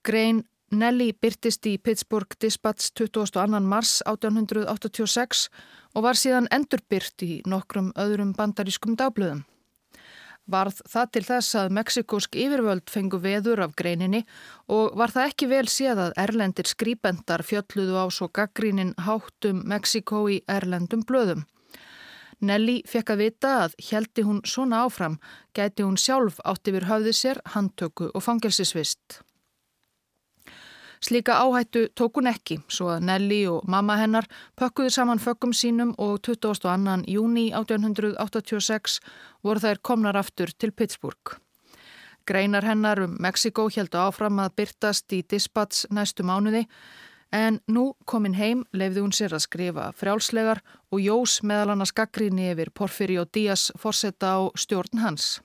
Grein 0.02 0.42
Nelly 0.72 1.10
byrtist 1.12 1.68
í 1.68 1.74
Pittsburgh 1.84 2.38
Dispatch 2.40 2.94
22. 2.96 3.60
mars 3.60 3.98
1886 4.08 5.50
og 5.92 6.04
var 6.06 6.16
síðan 6.16 6.46
endurbyrt 6.48 7.26
í 7.28 7.42
nokkrum 7.44 7.90
öðrum 8.00 8.30
bandarískum 8.38 8.96
dagblöðum. 8.96 9.42
Varð 10.48 10.78
það 10.88 11.10
til 11.12 11.24
þess 11.28 11.58
að 11.60 11.74
meksikósk 11.76 12.38
yfirvöld 12.40 12.88
fengu 12.90 13.20
veður 13.20 13.66
af 13.66 13.74
greininni 13.76 14.22
og 14.72 14.96
var 15.00 15.12
það 15.12 15.28
ekki 15.34 15.50
vel 15.52 15.68
séð 15.68 16.00
að 16.06 16.16
erlendir 16.24 16.70
skrýpendar 16.72 17.44
fjölluðu 17.44 17.98
á 18.00 18.06
svo 18.08 18.30
gaggrínin 18.32 18.94
háttum 18.96 19.60
Meksikó 19.68 20.24
í 20.32 20.40
erlendum 20.48 21.04
blöðum. 21.04 21.44
Nelly 22.40 22.78
fekk 22.88 23.12
að 23.12 23.26
vita 23.26 23.52
að 23.66 23.76
heldi 23.90 24.24
hún 24.24 24.40
svona 24.48 24.86
áfram, 24.88 25.20
gæti 25.52 25.84
hún 25.84 26.00
sjálf 26.00 26.40
átt 26.48 26.72
yfir 26.72 26.88
höfði 26.88 27.14
sér, 27.14 27.44
handtöku 27.54 28.08
og 28.16 28.24
fangelsisvist. 28.24 29.20
Slíka 31.02 31.34
áhættu 31.34 31.88
tók 31.98 32.20
hún 32.20 32.30
ekki, 32.30 32.60
svo 32.70 32.92
að 32.94 33.06
Nelly 33.10 33.40
og 33.50 33.64
mamma 33.66 33.96
hennar 33.98 34.28
pökkuðu 34.60 34.92
saman 34.94 35.20
fökkum 35.20 35.54
sínum 35.54 35.96
og 35.98 36.20
22. 36.22 37.02
júni 37.10 37.48
1886 37.58 39.00
voru 39.44 39.64
þær 39.64 39.82
komnar 39.82 40.20
aftur 40.22 40.54
til 40.54 40.72
Pittsburgh. 40.72 41.40
Greinar 42.30 42.64
hennar 42.70 43.02
um 43.02 43.18
Mexiko 43.20 43.66
heldu 43.74 43.98
áfram 43.98 44.38
að 44.46 44.54
byrtast 44.62 45.10
í 45.18 45.24
dispats 45.26 45.88
næstu 45.90 46.22
mánuði 46.24 46.68
en 47.34 47.60
nú 47.68 47.96
komin 48.06 48.38
heim 48.38 48.66
leifði 48.72 49.02
hún 49.02 49.16
sér 49.16 49.34
að 49.34 49.48
skrifa 49.48 49.92
frjálslegar 49.98 50.62
og 50.92 51.02
jós 51.02 51.40
meðal 51.42 51.74
hann 51.74 51.82
að 51.82 51.96
skakriðni 51.96 52.52
yfir 52.54 52.70
Porfyri 52.78 53.18
og 53.18 53.32
Díaz 53.34 53.72
forsetta 53.80 54.38
á 54.38 54.40
stjórn 54.54 55.02
hans. 55.02 55.40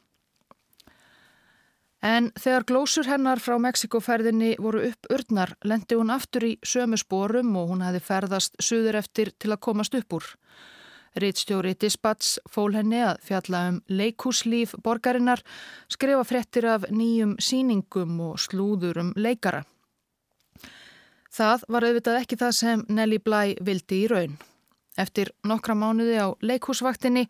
En 2.06 2.28
þegar 2.38 2.64
glósur 2.68 3.08
hennar 3.10 3.40
frá 3.42 3.56
Mexikoferðinni 3.58 4.52
voru 4.62 4.84
upp 4.92 5.08
urnar 5.10 5.56
lendi 5.66 5.96
hún 5.98 6.12
aftur 6.14 6.44
í 6.46 6.52
sömu 6.62 6.98
spórum 7.00 7.56
og 7.58 7.72
hún 7.72 7.82
hefði 7.82 8.02
ferðast 8.06 8.58
suður 8.62 9.00
eftir 9.00 9.32
til 9.34 9.50
að 9.50 9.62
komast 9.66 9.96
upp 9.98 10.18
úr. 10.20 10.28
Rittstjóri 11.16 11.72
Dispats 11.80 12.36
fól 12.52 12.76
henni 12.76 13.00
að 13.02 13.22
fjalla 13.26 13.62
um 13.70 13.80
leikúslíf 13.88 14.76
borgarinnar, 14.84 15.42
skrifa 15.88 16.22
frettir 16.28 16.68
af 16.68 16.86
nýjum 16.92 17.34
síningum 17.42 18.20
og 18.28 18.38
slúður 18.38 19.00
um 19.02 19.10
leikara. 19.16 19.64
Það 21.32 21.66
var 21.72 21.88
auðvitað 21.88 22.20
ekki 22.20 22.38
það 22.44 22.54
sem 22.60 22.86
Nelly 22.88 23.18
Bly 23.18 23.56
vildi 23.64 24.04
í 24.04 24.08
raun. 24.12 24.38
Eftir 24.96 25.32
nokkra 25.44 25.74
mánuði 25.74 26.20
á 26.22 26.28
leikúsvaktinni 26.44 27.26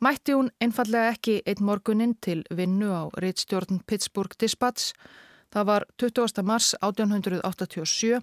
Mætti 0.00 0.32
hún 0.32 0.46
einfallega 0.64 1.10
ekki 1.12 1.32
einn 1.44 1.60
morgunin 1.68 2.14
til 2.24 2.38
vinnu 2.56 2.88
á 2.88 3.12
reittstjórn 3.20 3.82
Pittsburgh 3.84 4.32
Dispatch. 4.40 4.94
Það 5.52 5.66
var 5.68 5.84
20. 6.00 6.40
mars 6.42 6.70
1887 6.80 8.16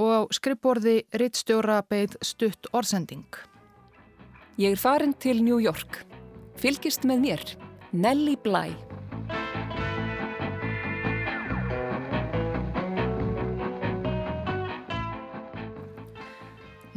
og 0.00 0.08
á 0.08 0.20
skrippborði 0.32 1.02
reittstjóra 1.12 1.82
beigð 1.84 2.16
stutt 2.24 2.70
orðsending. 2.72 3.28
Ég 4.56 4.72
er 4.72 4.80
farin 4.80 5.12
til 5.12 5.44
New 5.44 5.60
York. 5.60 6.00
Fylgist 6.56 7.04
með 7.04 7.20
mér. 7.26 7.44
Nelly 7.92 8.38
Bly. 8.40 8.72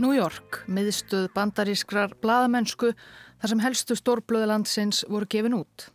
New 0.02 0.16
York, 0.16 0.64
miðstöð 0.72 1.28
bandarískrar 1.36 2.16
bladamennsku 2.24 2.96
þar 3.42 3.54
sem 3.54 3.64
helstu 3.66 3.98
stórblöðlandsins 3.98 5.02
voru 5.10 5.28
gefin 5.30 5.58
út. 5.58 5.90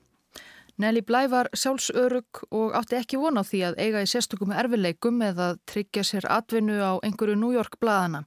Nelly 0.77 1.01
Bly 1.01 1.31
var 1.33 1.49
sjálfsörug 1.57 2.43
og 2.53 2.75
átti 2.77 2.99
ekki 2.99 3.17
von 3.17 3.41
á 3.41 3.43
því 3.47 3.63
að 3.71 3.79
eiga 3.81 4.03
í 4.05 4.11
sérstökum 4.11 4.53
erfileikum 4.53 5.23
eða 5.25 5.55
tryggja 5.65 6.05
sér 6.05 6.27
atvinnu 6.29 6.77
á 6.85 7.01
einhverju 7.01 7.39
New 7.39 7.55
York 7.55 7.79
blaðana. 7.81 8.27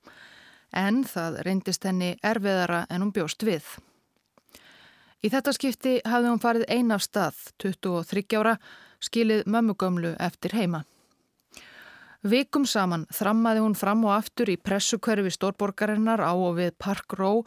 En 0.73 1.03
það 1.05 1.43
reyndist 1.45 1.85
henni 1.85 2.15
erfiðara 2.25 2.87
en 2.89 3.05
hún 3.05 3.13
bjóst 3.13 3.45
við. 3.45 3.67
Í 5.21 5.29
þetta 5.29 5.53
skipti 5.53 5.97
hafði 6.07 6.31
hún 6.31 6.41
farið 6.41 6.69
einaf 6.71 7.03
stað, 7.05 7.37
23 7.61 8.39
ára, 8.39 8.55
skilið 9.03 9.43
mömmugömlu 9.45 10.15
eftir 10.17 10.55
heima. 10.57 10.85
Vikum 12.19 12.65
saman 12.67 13.05
þrammaði 13.15 13.61
hún 13.63 13.75
fram 13.79 14.01
og 14.03 14.11
aftur 14.17 14.49
í 14.51 14.57
pressukverfi 14.59 15.31
stórborgarinnar 15.31 16.19
á 16.19 16.35
og 16.35 16.57
við 16.57 16.73
Park 16.75 17.15
Row 17.15 17.45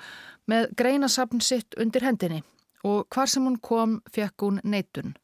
með 0.50 0.72
greinasafn 0.78 1.40
sitt 1.40 1.76
undir 1.80 2.04
hendinni 2.06 2.42
og 2.82 3.06
hvar 3.14 3.30
sem 3.30 3.44
hún 3.46 3.60
kom 3.62 4.00
fekk 4.10 4.42
hún 4.42 4.60
neitun. 4.64 5.14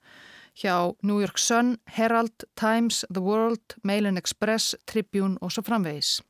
Hjá 0.58 0.94
New 1.02 1.18
York 1.20 1.38
Sun, 1.38 1.76
Herald, 1.86 2.46
Times, 2.54 3.04
The 3.12 3.22
World, 3.22 3.74
Mail 3.82 4.06
and 4.06 4.18
Express, 4.18 4.76
Tribune 4.86 5.38
og 5.40 5.52
svo 5.52 5.62
framvegis. 5.66 6.20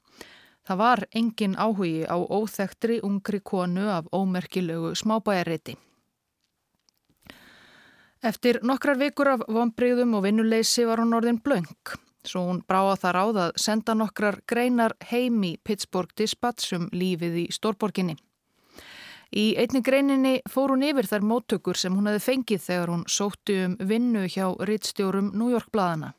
Það 0.69 0.81
var 0.81 1.05
engin 1.17 1.57
áhugi 1.57 2.05
á 2.09 2.17
óþektri 2.17 3.01
ungri 3.05 3.41
konu 3.41 3.89
af 3.89 4.09
ómerkilögu 4.13 4.95
smábæjarreiti. 4.95 5.77
Eftir 8.23 8.61
nokkrar 8.63 8.99
vikur 8.99 9.29
af 9.29 9.47
vonbreyðum 9.49 10.17
og 10.19 10.25
vinnuleysi 10.25 10.85
var 10.85 11.01
hún 11.01 11.17
orðin 11.17 11.41
blöng 11.41 11.69
svo 12.29 12.45
hún 12.49 12.63
brá 12.69 12.81
að 12.93 13.03
það 13.03 13.15
ráð 13.17 13.41
að 13.45 13.59
senda 13.65 13.95
nokkrar 13.97 14.41
greinar 14.49 14.95
heim 15.11 15.43
í 15.45 15.57
Pittsburgh 15.65 16.15
Dispatch 16.19 16.75
um 16.77 16.89
lífið 16.93 17.45
í 17.45 17.47
stórborginni. 17.55 18.17
Í 19.29 19.53
einni 19.61 19.83
greininni 19.85 20.39
fór 20.49 20.73
hún 20.73 20.87
yfir 20.89 21.05
þær 21.11 21.25
móttökur 21.29 21.77
sem 21.77 21.93
hún 21.93 22.09
hefði 22.09 22.25
fengið 22.25 22.63
þegar 22.65 22.93
hún 22.95 23.05
sótti 23.13 23.59
um 23.67 23.75
vinnu 23.91 24.25
hjá 24.25 24.47
rittstjórum 24.65 25.35
New 25.37 25.51
York 25.53 25.69
bladana. 25.73 26.15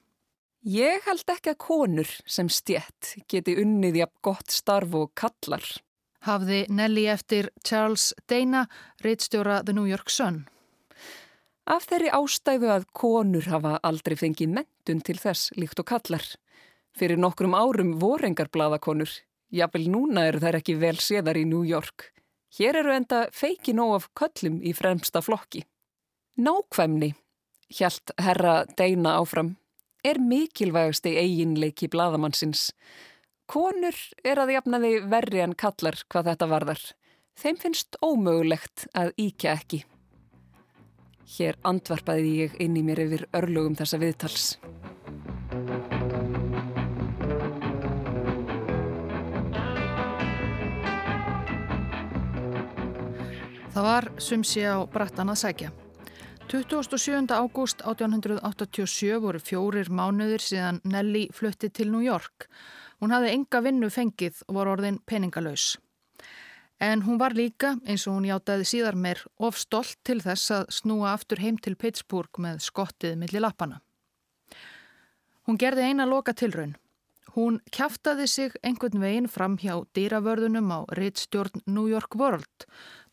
Ég 0.61 1.01
held 1.07 1.31
ekki 1.31 1.53
að 1.53 1.61
konur 1.63 2.09
sem 2.29 2.49
stjett 2.51 3.15
geti 3.31 3.55
unnið 3.57 4.03
jafn 4.03 4.19
gott 4.21 4.53
starf 4.53 4.93
og 4.93 5.13
kallar. 5.17 5.63
Hafði 6.27 6.65
Nelly 6.69 7.07
eftir 7.07 7.49
Charles 7.63 8.11
Dana, 8.27 8.67
rittstjóra 9.01 9.63
The 9.63 9.73
New 9.73 9.87
York 9.87 10.11
Sun. 10.11 10.43
Af 11.69 11.87
þeirri 11.89 12.11
ástæðu 12.13 12.69
að 12.75 12.85
konur 12.93 13.47
hafa 13.49 13.77
aldrei 13.87 14.17
fengið 14.19 14.53
mentun 14.59 15.01
til 15.01 15.17
þess 15.17 15.49
líkt 15.57 15.79
og 15.81 15.87
kallar. 15.89 16.25
Fyrir 16.93 17.17
nokkrum 17.17 17.55
árum 17.55 17.95
vorengar 18.01 18.51
bladakonur. 18.51 19.09
Jafnvel 19.49 19.87
núna 19.89 20.27
eru 20.27 20.43
þær 20.43 20.59
ekki 20.59 20.77
vel 20.77 20.97
séðar 21.01 21.39
í 21.39 21.47
New 21.47 21.63
York. 21.65 22.11
Hér 22.57 22.79
eru 22.81 22.93
enda 22.93 23.27
feiki 23.35 23.75
nóg 23.77 23.95
af 23.99 24.07
köllum 24.17 24.57
í 24.65 24.73
fremsta 24.73 25.21
flokki. 25.21 25.65
Nákvæmni, 26.39 27.11
hjælt 27.69 28.13
herra 28.17 28.63
Deina 28.77 29.19
áfram, 29.19 29.53
er 30.03 30.17
mikilvægasti 30.17 31.13
eiginleiki 31.19 31.89
bladamannsins. 31.91 32.71
Konur 33.49 33.97
er 34.23 34.41
að 34.41 34.55
jafnaði 34.55 34.93
verri 35.11 35.43
en 35.43 35.53
kallar 35.53 35.99
hvað 36.09 36.31
þetta 36.31 36.49
varðar. 36.49 36.83
Þeim 37.39 37.61
finnst 37.61 37.97
ómögulegt 38.03 38.87
að 38.97 39.13
íkja 39.17 39.55
ekki. 39.59 39.83
Hér 41.29 41.59
andvarpaði 41.69 42.31
ég 42.43 42.57
inn 42.63 42.77
í 42.79 42.83
mér 42.85 43.03
yfir 43.05 43.27
örlugum 43.37 43.77
þessa 43.77 43.99
viðtals. 44.01 44.45
Það 53.79 53.85
var 53.87 54.05
sumsi 54.19 54.63
á 54.67 54.75
brattan 54.91 55.29
að 55.31 55.37
sækja. 55.39 55.69
27. 56.51 57.29
ágúst 57.31 57.79
1887 57.87 59.21
voru 59.23 59.39
fjórir 59.39 59.87
mánuðir 59.87 60.43
síðan 60.43 60.81
Nelly 60.83 61.29
flutti 61.31 61.69
til 61.71 61.87
New 61.93 62.03
York. 62.03 62.49
Hún 62.99 63.15
hafði 63.15 63.29
enga 63.37 63.61
vinnu 63.63 63.87
fengið 63.87 64.41
og 64.49 64.57
var 64.57 64.71
orðin 64.73 64.99
peningalös. 65.07 65.77
En 66.83 67.05
hún 67.07 67.21
var 67.23 67.37
líka, 67.39 67.77
eins 67.87 68.03
og 68.03 68.17
hún 68.17 68.27
hjátaði 68.27 68.67
síðar 68.67 68.99
meir, 68.99 69.23
of 69.39 69.55
stolt 69.55 69.95
til 70.03 70.19
þess 70.27 70.51
að 70.57 70.67
snúa 70.81 71.13
aftur 71.13 71.39
heim 71.39 71.55
til 71.55 71.79
Pittsburgh 71.79 72.35
með 72.35 72.59
skottið 72.67 73.15
millir 73.23 73.47
lappana. 73.47 73.79
Hún 75.47 75.55
gerði 75.55 75.87
eina 75.87 76.03
loka 76.03 76.35
tilraun. 76.35 76.75
Hún 77.37 77.61
kæftaði 77.71 78.27
sig 78.27 78.55
einhvern 78.59 78.99
veginn 78.99 79.31
fram 79.31 79.55
hjá 79.55 79.85
dýravörðunum 79.95 80.67
á 80.67 80.79
rittstjórn 80.97 81.61
New 81.69 81.87
York 81.87 82.17
World 82.19 82.65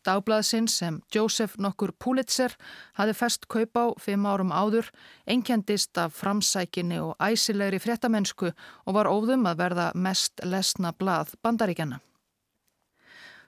Dagblaðsinn 0.07 0.69
sem 0.71 1.01
Joseph 1.13 1.57
nokkur 1.59 1.91
Pulitzer 1.99 2.53
hafi 2.95 3.13
fest 3.17 3.47
kaup 3.51 3.75
á 3.75 3.85
fimm 3.99 4.25
árum 4.25 4.53
áður, 4.55 4.87
einkjandist 5.27 5.97
af 5.99 6.15
framsækinni 6.15 7.01
og 7.03 7.15
æsilegri 7.19 7.81
fréttamennsku 7.83 8.53
og 8.53 8.95
var 8.95 9.11
óðum 9.11 9.47
að 9.49 9.63
verða 9.63 9.87
mest 9.95 10.39
lesna 10.43 10.93
blað 10.95 11.35
bandaríkjana. 11.43 11.99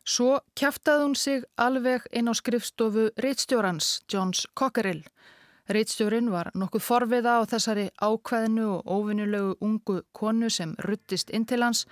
Svo 0.04 0.40
kæftaði 0.58 1.06
hún 1.06 1.16
sig 1.16 1.44
alveg 1.56 2.08
inn 2.12 2.32
á 2.32 2.34
skrifstofu 2.34 3.10
Ritstjórans, 3.24 4.02
Johns 4.12 4.48
Cockerill. 4.56 5.04
Ritstjórin 5.70 6.32
var 6.34 6.50
nokkuð 6.58 6.82
forviða 6.82 7.36
á 7.40 7.42
þessari 7.52 7.90
ákveðinu 8.02 8.66
og 8.80 8.90
óvinnulegu 8.90 9.54
ungu 9.62 10.02
konu 10.18 10.50
sem 10.50 10.74
ruttist 10.88 11.30
inn 11.30 11.46
til 11.46 11.62
hans 11.62 11.86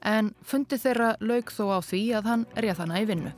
en 0.00 0.32
fundi 0.40 0.80
þeirra 0.80 1.14
laug 1.20 1.52
þó 1.52 1.64
á 1.76 1.78
því 1.84 2.02
að 2.16 2.32
hann 2.32 2.50
réð 2.56 2.84
hana 2.86 3.04
í 3.04 3.08
vinnu. 3.12 3.36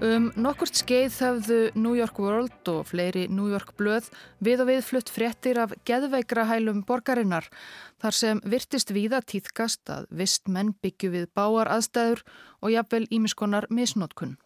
Um 0.00 0.30
nokkurt 0.32 0.78
skeið 0.80 1.16
höfðu 1.20 1.56
New 1.76 1.92
York 1.92 2.16
World 2.16 2.68
og 2.72 2.86
fleiri 2.88 3.26
New 3.28 3.50
York 3.52 3.74
blöð 3.76 4.06
við 4.40 4.62
og 4.62 4.70
við 4.70 4.78
flutt 4.86 5.10
fréttir 5.12 5.58
af 5.60 5.74
geðveikra 5.84 6.46
hælum 6.48 6.78
borgarinnar 6.88 7.50
þar 8.00 8.16
sem 8.16 8.40
virtist 8.48 8.94
víða 8.96 9.20
týðkast 9.20 9.92
að 9.92 10.06
vist 10.22 10.48
menn 10.48 10.72
byggju 10.80 11.10
við 11.12 11.26
báar 11.36 11.68
aðstæður 11.74 12.22
og 12.64 12.72
jafnvel 12.72 13.04
ímiskonar 13.12 13.68
misnótkun. 13.68 14.38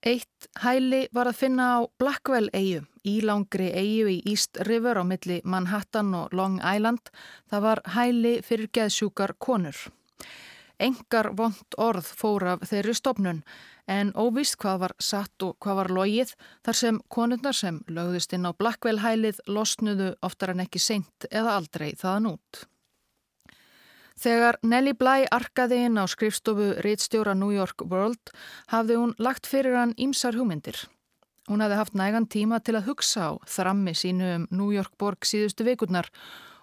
Eitt 0.00 0.48
hæli 0.64 1.02
var 1.12 1.28
að 1.28 1.40
finna 1.42 1.66
á 1.76 1.78
Blackwell 2.00 2.48
eigu, 2.56 2.86
ílangri 3.04 3.68
eigu 3.76 4.08
í 4.08 4.22
East 4.24 4.56
River 4.64 4.96
á 4.96 5.04
milli 5.04 5.42
Manhattan 5.44 6.14
og 6.16 6.32
Long 6.32 6.62
Island. 6.64 7.12
Það 7.52 7.66
var 7.68 7.84
hæli 7.92 8.38
fyrir 8.40 8.72
geðsjúkar 8.72 9.36
konur. 9.36 9.76
Engar 10.80 11.34
vond 11.36 11.76
orð 11.76 12.08
fór 12.16 12.46
af 12.54 12.64
þeirri 12.70 12.94
stopnun 12.96 13.42
en 13.90 14.12
óvist 14.14 14.56
hvað 14.62 14.82
var 14.84 14.94
satt 15.02 15.42
og 15.42 15.56
hvað 15.62 15.78
var 15.80 15.92
logið 15.96 16.34
þar 16.66 16.78
sem 16.80 17.00
konurnar 17.10 17.56
sem 17.56 17.80
lögðist 17.90 18.34
inn 18.36 18.46
á 18.46 18.54
Blackwell 18.54 19.00
hælið 19.02 19.40
losnuðu 19.50 20.12
oftar 20.26 20.54
en 20.54 20.62
ekki 20.66 20.82
seint 20.82 21.26
eða 21.30 21.56
aldrei 21.58 21.90
þaðan 21.98 22.30
út. 22.36 22.62
Þegar 24.20 24.58
Nelly 24.62 24.92
Bly 25.00 25.26
arkaði 25.32 25.78
inn 25.88 25.96
á 25.96 26.04
skrifstofu 26.04 26.74
Ritstjóra 26.84 27.32
New 27.34 27.54
York 27.56 27.82
World 27.88 28.32
hafði 28.68 28.98
hún 29.00 29.14
lagt 29.18 29.48
fyrir 29.48 29.78
hann 29.80 29.96
ímsar 29.96 30.36
hugmyndir. 30.36 30.76
Hún 31.48 31.64
hafði 31.64 31.78
haft 31.80 31.96
nægan 31.96 32.28
tíma 32.28 32.60
til 32.60 32.76
að 32.76 32.90
hugsa 32.90 33.30
á 33.32 33.40
þrammi 33.48 33.96
sínu 33.96 34.34
um 34.36 34.48
New 34.52 34.74
York 34.76 34.92
borg 35.00 35.24
síðustu 35.24 35.64
vikurnar 35.66 36.10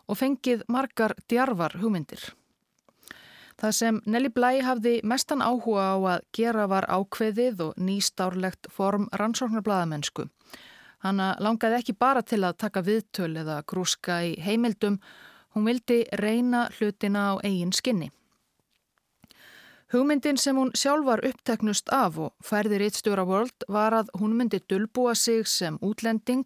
og 0.08 0.22
fengið 0.22 0.68
margar 0.72 1.18
djarvar 1.28 1.76
hugmyndir. 1.82 2.22
Það 3.58 3.72
sem 3.74 4.02
Nelly 4.06 4.30
Bly 4.30 4.60
hafði 4.62 4.98
mestan 5.02 5.42
áhuga 5.42 5.86
á 5.94 5.98
að 5.98 6.26
gera 6.38 6.68
var 6.70 6.86
ákveðið 6.86 7.64
og 7.66 7.80
nýstárlegt 7.82 8.70
form 8.70 9.08
rannsóknarbladamennsku. 9.18 10.28
Hanna 11.02 11.32
langaði 11.42 11.80
ekki 11.80 11.96
bara 11.98 12.22
til 12.22 12.44
að 12.46 12.60
taka 12.62 12.84
viðtöl 12.86 13.34
eða 13.42 13.64
grúska 13.66 14.20
í 14.26 14.36
heimildum, 14.42 15.00
hún 15.54 15.66
vildi 15.66 16.04
reyna 16.22 16.68
hlutina 16.78 17.32
á 17.34 17.42
eigin 17.42 17.74
skinni. 17.74 18.12
Hugmyndin 19.94 20.38
sem 20.38 20.58
hún 20.60 20.74
sjálf 20.76 21.06
var 21.08 21.22
uppteknust 21.24 21.90
af 21.96 22.18
og 22.20 22.34
færði 22.44 22.82
Ritstjóra 22.82 23.24
World 23.26 23.66
var 23.72 23.96
að 23.96 24.10
hún 24.20 24.34
myndi 24.36 24.60
dölbúa 24.68 25.14
sig 25.16 25.48
sem 25.48 25.78
útlending 25.82 26.44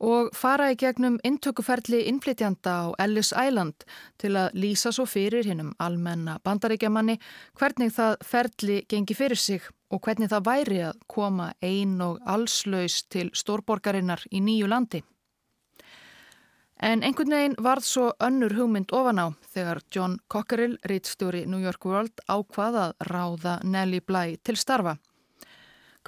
og 0.00 0.30
fara 0.36 0.70
í 0.72 0.78
gegnum 0.80 1.18
intökuferli 1.26 2.06
innflytjanda 2.08 2.72
á 2.72 2.84
Ellis 3.04 3.34
Island 3.36 3.84
til 4.20 4.32
að 4.40 4.56
lýsa 4.56 4.92
svo 4.96 5.04
fyrir 5.04 5.44
hinnum 5.44 5.74
almenna 5.78 6.38
bandaríkjamanni 6.44 7.18
hvernig 7.60 7.92
það 7.96 8.16
ferli 8.24 8.80
gengi 8.88 9.14
fyrir 9.14 9.38
sig 9.38 9.68
og 9.90 10.00
hvernig 10.06 10.30
það 10.32 10.46
væri 10.48 10.82
að 10.88 11.00
koma 11.06 11.52
ein 11.62 12.00
og 12.00 12.20
allslaus 12.24 13.02
til 13.12 13.30
stórborgarinnar 13.34 14.24
í 14.30 14.40
nýju 14.40 14.70
landi. 14.70 15.02
En 16.80 17.02
einhvern 17.04 17.34
veginn 17.34 17.58
varð 17.60 17.84
svo 17.84 18.06
önnur 18.24 18.54
hugmynd 18.56 18.94
ofan 18.96 19.20
á 19.20 19.26
þegar 19.52 19.82
John 19.92 20.16
Cockerill, 20.32 20.78
rítstjóri 20.88 21.44
New 21.44 21.60
York 21.60 21.84
World, 21.84 22.22
ákvað 22.24 22.78
að 22.86 22.94
ráða 23.10 23.58
Nelly 23.64 24.00
Bly 24.00 24.38
til 24.40 24.56
starfa. 24.56 24.96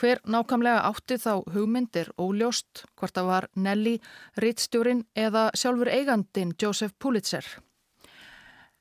Hver 0.00 0.22
nákvæmlega 0.24 0.86
átti 0.88 1.18
þá 1.20 1.42
hugmyndir 1.52 2.08
óljóst 2.16 2.84
hvort 2.96 3.14
það 3.14 3.26
var 3.28 3.48
Nelly, 3.54 3.98
rittstjórin 4.40 5.04
eða 5.16 5.50
sjálfur 5.54 5.90
eigandin 5.92 6.54
Joseph 6.62 6.94
Pulitzer. 6.98 7.44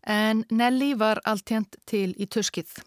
En 0.08 0.46
Nelly 0.50 0.94
var 0.98 1.20
alltjent 1.26 1.76
til 1.86 2.16
í 2.18 2.26
tuskið. 2.26 2.80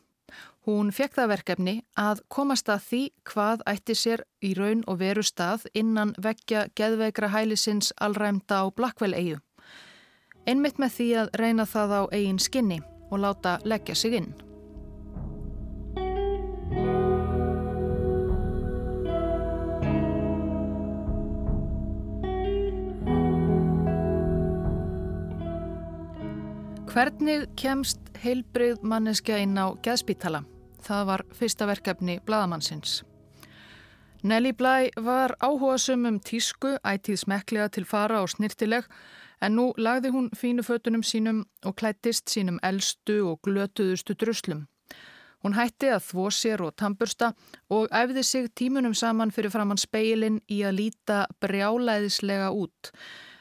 Hún 0.64 0.88
fekk 0.96 1.18
það 1.18 1.28
verkefni 1.28 1.74
að 2.00 2.22
komast 2.32 2.70
að 2.72 2.86
því 2.88 3.02
hvað 3.28 3.66
ætti 3.68 3.96
sér 4.00 4.24
í 4.40 4.54
raun 4.56 4.80
og 4.88 4.98
veru 5.02 5.22
stað 5.22 5.66
innan 5.76 6.14
vekja 6.16 6.64
geðveikra 6.74 7.28
hælisins 7.34 7.92
allræmda 8.00 8.64
á 8.64 8.72
Blackwell-eigu. 8.72 9.42
Einmitt 10.48 10.80
með 10.80 10.96
því 10.96 11.10
að 11.20 11.30
reyna 11.40 11.68
það 11.68 11.94
á 12.00 12.02
eigin 12.16 12.40
skinni 12.40 12.80
og 13.10 13.20
láta 13.20 13.58
leggja 13.64 13.94
sig 13.94 14.16
inn. 14.22 14.32
Hvernig 26.94 27.48
kemst 27.58 27.98
heilbrið 28.22 28.84
manneskja 28.86 29.40
inn 29.42 29.56
á 29.58 29.74
geðspítala? 29.82 30.44
Það 30.78 31.06
var 31.08 31.22
fyrsta 31.34 31.66
verkefni 31.66 32.20
bladamannsins. 32.22 33.00
Nelly 34.22 34.52
Bly 34.54 34.92
var 35.02 35.34
áhuga 35.42 35.74
sum 35.82 36.06
um 36.06 36.20
tísku, 36.22 36.76
ætið 36.86 37.18
smeklega 37.24 37.72
til 37.74 37.82
fara 37.84 38.20
og 38.22 38.30
snirtileg, 38.30 38.86
en 39.42 39.58
nú 39.58 39.64
lagði 39.74 40.12
hún 40.14 40.28
fínu 40.38 40.62
fötunum 40.62 41.02
sínum 41.02 41.40
og 41.66 41.74
klættist 41.82 42.30
sínum 42.30 42.62
eldstu 42.62 43.18
og 43.26 43.42
glötuðustu 43.42 44.14
druslum. 44.14 44.62
Hún 45.42 45.58
hætti 45.58 45.90
að 45.90 46.06
þvó 46.12 46.28
sér 46.30 46.62
og 46.62 46.76
tambursta 46.78 47.32
og 47.74 47.90
æfði 47.90 48.22
sig 48.22 48.48
tímunum 48.54 48.94
saman 48.94 49.34
fyrir 49.34 49.50
framann 49.50 49.82
speilin 49.82 50.38
í 50.46 50.62
að 50.62 50.78
líta 50.78 51.26
brjálæðislega 51.42 52.54
út. 52.54 52.94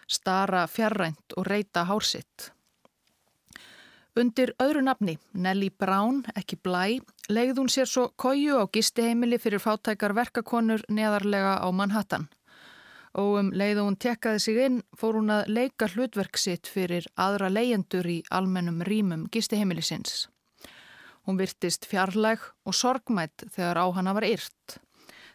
stara 0.10 0.68
fjarrænt 0.68 1.38
og 1.38 1.46
reyta 1.48 1.86
hársitt. 1.86 2.50
Undir 4.14 4.52
öðru 4.62 4.84
nafni, 4.86 5.16
Nelly 5.34 5.72
Brown, 5.74 6.20
ekki 6.38 6.60
blæ, 6.62 7.00
legði 7.34 7.56
hún 7.58 7.70
sér 7.74 7.90
svo 7.90 8.04
kóju 8.14 8.60
á 8.62 8.70
gistiheimili 8.70 9.40
fyrir 9.42 9.64
fátækar 9.64 10.14
verkakonur 10.14 10.84
neðarlega 10.86 11.56
á 11.58 11.68
Manhattan. 11.74 12.28
Og 13.18 13.40
um 13.40 13.50
leið 13.50 13.82
og 13.82 13.90
hún 13.90 13.98
tekkaði 14.06 14.44
sig 14.46 14.60
inn 14.68 14.78
fór 14.94 15.18
hún 15.18 15.34
að 15.34 15.50
leika 15.58 15.90
hlutverk 15.90 16.38
sitt 16.38 16.70
fyrir 16.70 17.10
aðra 17.18 17.50
leyendur 17.50 18.06
í 18.06 18.20
almennum 18.30 18.86
rýmum 18.86 19.26
gistiheimilisins. 19.34 20.28
Hún 21.26 21.42
virtist 21.42 21.90
fjarlæg 21.90 22.46
og 22.70 22.78
sorgmætt 22.78 23.48
þegar 23.50 23.82
á 23.82 23.86
hana 23.98 24.14
var 24.14 24.30
yrt. 24.30 24.78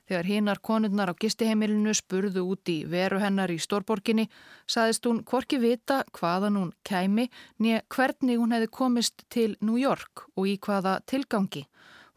Þegar 0.08 0.24
hinnar 0.24 0.58
konurnar 0.64 1.10
á 1.12 1.20
gistiheimilinu 1.20 1.92
spurðu 1.92 2.46
út 2.48 2.70
í 2.72 2.78
veru 2.88 3.18
hennar 3.20 3.50
í 3.52 3.58
stórborginni, 3.60 4.24
saðist 4.64 5.04
hún 5.04 5.20
hvorki 5.28 5.58
vita 5.60 6.00
hvaðan 6.16 6.56
hún 6.56 6.70
kæmi 6.88 7.26
nýja 7.60 7.82
hvernig 7.92 8.40
hún 8.40 8.54
hefði 8.56 8.70
komist 8.72 9.26
til 9.28 9.58
New 9.60 9.76
York 9.76 10.24
og 10.34 10.48
í 10.48 10.56
hvaða 10.64 10.98
tilgangi. 11.04 11.66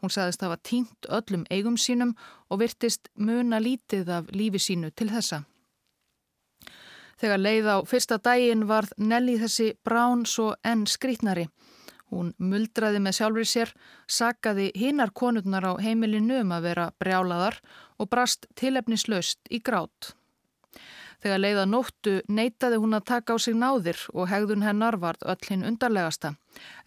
Hún 0.00 0.10
saðist 0.10 0.40
hafa 0.42 0.56
tínt 0.56 1.06
öllum 1.06 1.44
eigum 1.52 1.76
sínum 1.76 2.16
og 2.48 2.62
virtist 2.64 3.12
muna 3.14 3.60
lítið 3.60 4.08
af 4.08 4.32
lífi 4.32 4.58
sínu 4.58 4.90
til 4.96 5.12
þessa. 5.12 5.44
Þegar 7.20 7.38
leið 7.38 7.68
á 7.70 7.76
fyrsta 7.86 8.16
daginn 8.18 8.64
varð 8.66 8.96
Nelly 8.96 9.36
þessi 9.38 9.68
brán 9.84 10.24
svo 10.26 10.54
enn 10.64 10.88
skrítnari. 10.90 11.44
Hún 12.12 12.34
muldraði 12.36 13.00
með 13.00 13.16
sjálfur 13.16 13.48
sér, 13.48 13.70
sakaði 14.04 14.68
hinnar 14.76 15.14
konurnar 15.16 15.64
á 15.64 15.72
heimilinu 15.80 16.42
um 16.42 16.50
að 16.52 16.66
vera 16.68 16.90
brjálaðar 17.00 17.62
og 17.96 18.10
brast 18.12 18.44
tilefnislaust 18.60 19.48
í 19.48 19.62
grát. 19.64 20.12
Þegar 21.22 21.38
leiða 21.38 21.64
nóttu 21.70 22.16
neytaði 22.28 22.80
hún 22.82 22.98
að 22.98 23.06
taka 23.12 23.32
á 23.32 23.38
sig 23.40 23.54
náðir 23.54 24.00
og 24.10 24.26
hegðun 24.28 24.64
hennar 24.66 24.98
varð 25.00 25.22
öll 25.30 25.48
hinn 25.48 25.62
undarlegasta. 25.68 26.34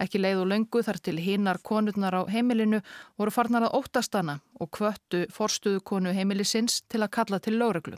Ekki 0.03 0.19
leið 0.19 0.41
og 0.43 0.49
löngu 0.51 0.83
þar 0.83 0.99
til 1.07 1.15
hinnar 1.23 1.61
konurnar 1.63 2.19
á 2.19 2.21
heimilinu 2.29 2.81
voru 3.17 3.31
farnar 3.31 3.65
að 3.69 3.79
óttastana 3.79 4.37
og 4.59 4.73
kvöttu 4.75 5.23
forstuðu 5.31 5.81
konu 5.81 6.13
heimilisins 6.13 6.83
til 6.91 7.01
að 7.01 7.13
kalla 7.17 7.39
til 7.39 7.55
lögreglu. 7.63 7.97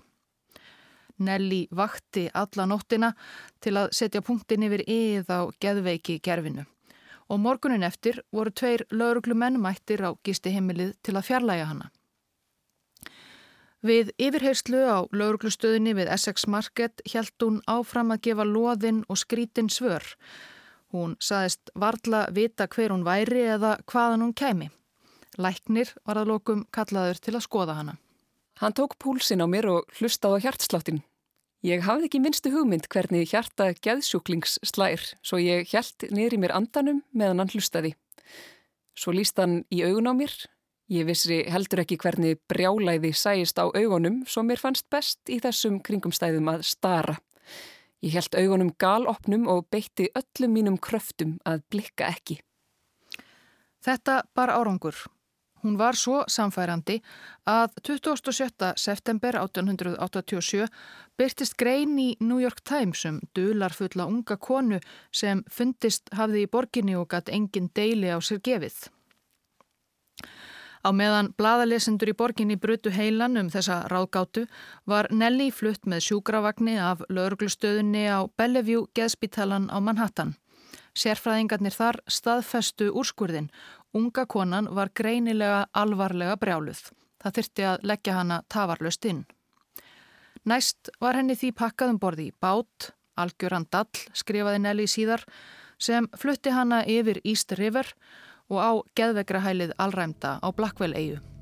Nelly 1.18 1.66
vakti 1.74 2.28
alla 2.30 2.70
nóttina 2.70 3.16
til 3.60 3.74
að 3.82 3.92
setja 3.98 4.22
punktin 4.22 4.70
yfir 4.70 4.86
yð 4.86 5.34
á 5.34 5.50
geðveiki 5.58 6.22
gerfinu 6.22 6.70
og 7.30 7.40
morgunin 7.40 7.84
eftir 7.84 8.22
voru 8.32 8.52
tveir 8.52 8.86
lauruglumenn 8.92 9.60
mættir 9.62 10.04
á 10.04 10.12
gisti 10.24 10.54
heimilið 10.56 10.96
til 11.04 11.16
að 11.16 11.28
fjarlæga 11.30 11.70
hana. 11.72 11.92
Við 13.86 14.10
yfirheyslu 14.18 14.80
á 14.90 15.06
lauruglustöðinni 15.13 15.94
við 16.00 16.10
Essex 16.12 16.48
Market 16.50 17.04
held 17.13 17.34
hún 17.44 17.60
áfram 17.70 18.12
að 18.16 18.24
gefa 18.28 18.46
loðinn 18.48 19.04
og 19.08 19.20
skrítin 19.22 19.70
svör. 19.70 20.04
Hún 20.92 21.13
saðist 21.20 21.70
varla 21.76 22.26
vita 22.34 22.68
hver 22.68 22.96
hún 22.96 23.06
væri 23.06 23.46
eða 23.54 23.78
hvaðan 23.86 24.26
hún 24.26 24.34
kæmi. 24.34 24.72
Læknir 25.38 25.94
var 26.08 26.18
að 26.18 26.32
lokum 26.34 26.66
kallaður 26.74 27.22
til 27.22 27.36
að 27.36 27.46
skoða 27.46 27.78
hana. 27.78 27.98
Hann 28.58 28.74
tók 28.74 28.98
púlsin 28.98 29.44
á 29.44 29.48
mér 29.48 29.70
og 29.70 30.00
hlustaði 30.00 30.42
á 30.42 30.44
hjartsláttin. 30.48 31.04
Ég 31.65 31.82
hafði 31.82 32.06
ekki 32.06 32.20
minnstu 32.22 32.52
hugmynd 32.54 32.86
hvernig 32.93 33.32
hjarta 33.32 33.72
geðsjúklings 33.82 34.60
slær 34.62 35.02
svo 35.26 35.39
ég 35.41 35.65
hjælt 35.72 36.06
niður 36.13 36.36
í 36.38 36.41
mér 36.43 36.54
andanum 36.54 37.00
meðan 37.17 37.41
hann 37.41 37.50
hlustaði. 37.50 37.96
Svo 38.98 39.13
líst 39.15 39.41
hann 39.41 39.63
í 39.74 39.82
augun 39.88 40.10
á 40.10 40.13
mér. 40.13 40.36
Ég 40.93 41.08
vissi 41.10 41.41
heldur 41.50 41.82
ekki 41.82 41.98
hvernig 42.00 42.38
brjálæði 42.48 43.10
sæist 43.17 43.58
á 43.58 43.65
augunum 43.65 44.22
svo 44.30 44.46
mér 44.46 44.62
fannst 44.62 44.86
best 44.93 45.34
í 45.34 45.39
þessum 45.41 45.82
kringumstæðum 45.82 46.54
að 46.54 46.63
stara. 46.70 47.17
Ég 48.06 48.13
held 48.13 48.38
augunum 48.38 48.72
galopnum 48.78 49.50
og 49.50 49.65
beitti 49.74 50.12
öllum 50.13 50.54
mínum 50.54 50.78
kröftum 50.78 51.39
að 51.41 51.65
blikka 51.74 52.13
ekki. 52.13 52.38
Þetta 53.82 54.22
bar 54.38 54.54
árangur. 54.54 55.08
Hún 55.63 55.78
var 55.78 55.98
svo 55.98 56.24
samfærandi 56.30 57.00
að 57.50 57.74
27. 57.89 58.74
september 58.78 59.39
1887 59.41 60.67
byrtist 61.17 61.58
grein 61.58 61.98
í 62.00 62.10
New 62.20 62.38
York 62.41 62.62
Times 62.63 63.06
um 63.10 63.20
dular 63.36 63.74
fulla 63.74 64.06
unga 64.06 64.38
konu 64.38 64.80
sem 65.12 65.43
fundist 65.50 66.13
hafði 66.13 66.46
í 66.46 66.52
borginni 66.52 66.96
og 66.96 67.10
gatt 67.13 67.30
engin 67.34 67.72
deili 67.74 68.13
á 68.13 68.22
sér 68.22 68.43
gefið. 68.43 68.88
Á 70.88 70.89
meðan 70.93 71.34
bladalesendur 71.36 72.13
í 72.13 72.15
borginni 72.15 72.56
brutu 72.56 72.91
heilan 72.93 73.39
um 73.41 73.50
þessa 73.52 73.82
ráðgátu 73.91 74.46
var 74.86 75.10
Nelly 75.12 75.50
flutt 75.52 75.89
með 75.89 76.06
sjúgravagni 76.06 76.78
af 76.80 77.02
lauruglustöðunni 77.10 78.06
á 78.08 78.30
Bellevue 78.38 78.88
geðspítalan 78.96 79.67
á 79.74 79.78
Manhattan. 79.82 80.38
Sérfræðingarnir 80.97 81.75
þar 81.75 81.99
staðfestu 82.10 82.89
úrskurðin 82.89 83.51
Unga 83.97 84.25
konan 84.25 84.67
var 84.73 84.89
greinilega 84.97 85.67
alvarlega 85.73 86.36
brjáluð. 86.41 86.81
Það 87.21 87.36
þyrti 87.38 87.65
að 87.69 87.86
leggja 87.91 88.15
hana 88.17 88.41
tafarlöst 88.49 89.05
inn. 89.10 89.23
Næst 90.47 90.91
var 91.01 91.17
henni 91.17 91.36
því 91.38 91.53
pakkaðum 91.60 92.01
borði 92.01 92.29
í 92.29 92.36
bát, 92.39 92.91
Algjöran 93.17 93.65
Dall 93.73 94.03
skrifaði 94.13 94.62
Nelly 94.63 94.86
síðar, 94.88 95.23
sem 95.77 96.10
flutti 96.17 96.53
hana 96.53 96.83
yfir 96.86 97.21
East 97.23 97.53
River 97.57 97.89
og 98.49 98.60
á 98.62 98.71
geðvegrahælið 98.97 99.73
Alræmda 99.77 100.38
á 100.41 100.47
Blackwell-eigu. 100.53 101.37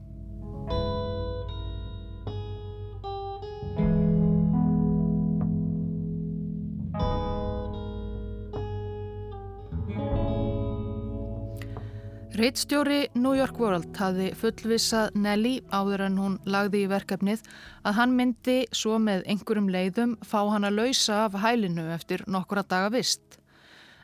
Reittstjóri 12.46 13.08
New 13.18 13.32
York 13.34 13.58
World 13.58 13.96
hafði 13.98 14.28
fullvissað 14.38 15.16
Nelly 15.18 15.56
áður 15.74 16.04
en 16.06 16.20
hún 16.22 16.36
lagði 16.46 16.84
í 16.84 16.90
verkefnið 16.92 17.42
að 17.82 17.96
hann 17.98 18.14
myndi 18.14 18.58
svo 18.70 19.00
með 19.02 19.24
einhverjum 19.34 19.72
leiðum 19.74 20.14
fá 20.22 20.44
hann 20.52 20.68
að 20.70 20.78
lausa 20.78 21.24
af 21.24 21.40
hælinu 21.42 21.88
eftir 21.96 22.22
nokkura 22.30 22.62
daga 22.70 22.92
vist. 22.94 23.40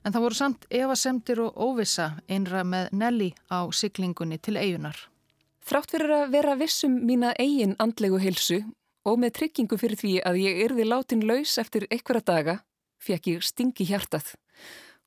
En 0.02 0.10
það 0.10 0.26
voru 0.26 0.40
samt 0.40 0.66
evasemtir 0.74 1.44
og 1.46 1.54
óvissa 1.54 2.08
einra 2.26 2.66
með 2.66 2.90
Nelly 3.04 3.30
á 3.54 3.70
siglingunni 3.70 4.42
til 4.42 4.58
eigunar. 4.58 4.98
Þrátt 5.62 5.94
fyrir 5.94 6.18
að 6.18 6.34
vera 6.34 6.58
vissum 6.58 6.98
mína 7.06 7.36
eigin 7.38 7.78
andlegu 7.78 8.18
hilsu 8.26 8.64
og 9.06 9.22
með 9.22 9.36
tryggingu 9.38 9.78
fyrir 9.78 10.02
því 10.02 10.18
að 10.26 10.42
ég 10.48 10.64
yrði 10.66 10.90
látin 10.90 11.28
laus 11.30 11.60
eftir 11.62 11.86
einhverja 11.92 12.26
daga, 12.34 12.62
fekk 12.98 13.36
ég 13.36 13.46
stingi 13.46 13.86
hjartað. 13.86 14.34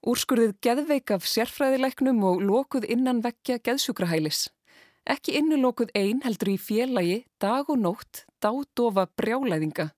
Úrskurðið 0.05 0.59
geðveik 0.61 1.15
af 1.15 1.25
sérfræðileiknum 1.25 2.19
og 2.29 2.43
lokuð 2.45 2.85
innan 2.93 3.23
vekja 3.25 3.57
geðsjúkrahælis. 3.65 4.51
Ekki 5.09 5.39
innulokuð 5.39 5.95
einn 5.97 6.21
heldur 6.25 6.51
í 6.53 6.59
félagi 6.61 7.17
dag 7.41 7.71
og 7.73 7.81
nótt 7.81 8.25
dátofa 8.45 9.07
brjálæðinga. 9.17 9.91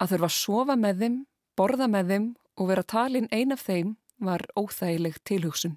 Að 0.00 0.14
þurfa 0.14 0.30
að 0.30 0.36
sofa 0.38 0.76
með 0.80 1.04
þeim, 1.04 1.20
borða 1.52 1.90
með 1.92 2.14
þeim 2.14 2.26
og 2.56 2.72
vera 2.72 2.86
talin 2.94 3.28
ein 3.28 3.52
af 3.52 3.66
þeim 3.68 3.94
var 4.24 4.46
óþægileg 4.56 5.20
tilhugsun. 5.28 5.76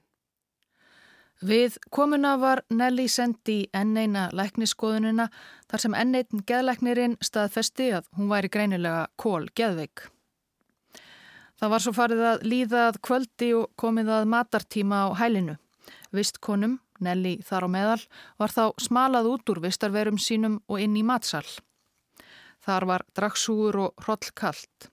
Við 1.44 1.76
komuna 1.92 2.38
var 2.40 2.64
Nelly 2.72 3.10
sendi 3.12 3.66
enn 3.76 3.98
eina 4.00 4.30
lækniskoðunina 4.32 5.28
þar 5.68 5.84
sem 5.84 6.00
enn 6.00 6.16
einn 6.16 6.48
geðlæknirinn 6.48 7.20
staðfesti 7.20 7.92
að 8.00 8.08
hún 8.16 8.32
væri 8.32 8.52
greinilega 8.56 9.08
kól 9.20 9.50
geðveik. 9.52 10.08
Það 11.64 11.72
var 11.72 11.80
svo 11.80 11.92
farið 11.96 12.22
að 12.28 12.42
líðað 12.52 12.98
kvöldi 13.08 13.48
og 13.56 13.70
komið 13.80 14.10
að 14.12 14.26
matartíma 14.34 14.98
á 15.08 15.16
hælinu. 15.16 15.54
Vistkonum, 16.12 16.74
Nelly 17.00 17.38
þar 17.40 17.64
á 17.64 17.70
meðal, 17.72 18.02
var 18.36 18.52
þá 18.52 18.64
smalað 18.84 19.30
út 19.32 19.52
úr 19.54 19.62
vistarverum 19.64 20.18
sínum 20.20 20.58
og 20.68 20.84
inn 20.84 20.98
í 21.00 21.06
matsal. 21.08 21.46
Þar 22.68 22.86
var 22.90 23.06
draksúur 23.16 23.78
og 23.80 24.04
hrollkallt. 24.04 24.90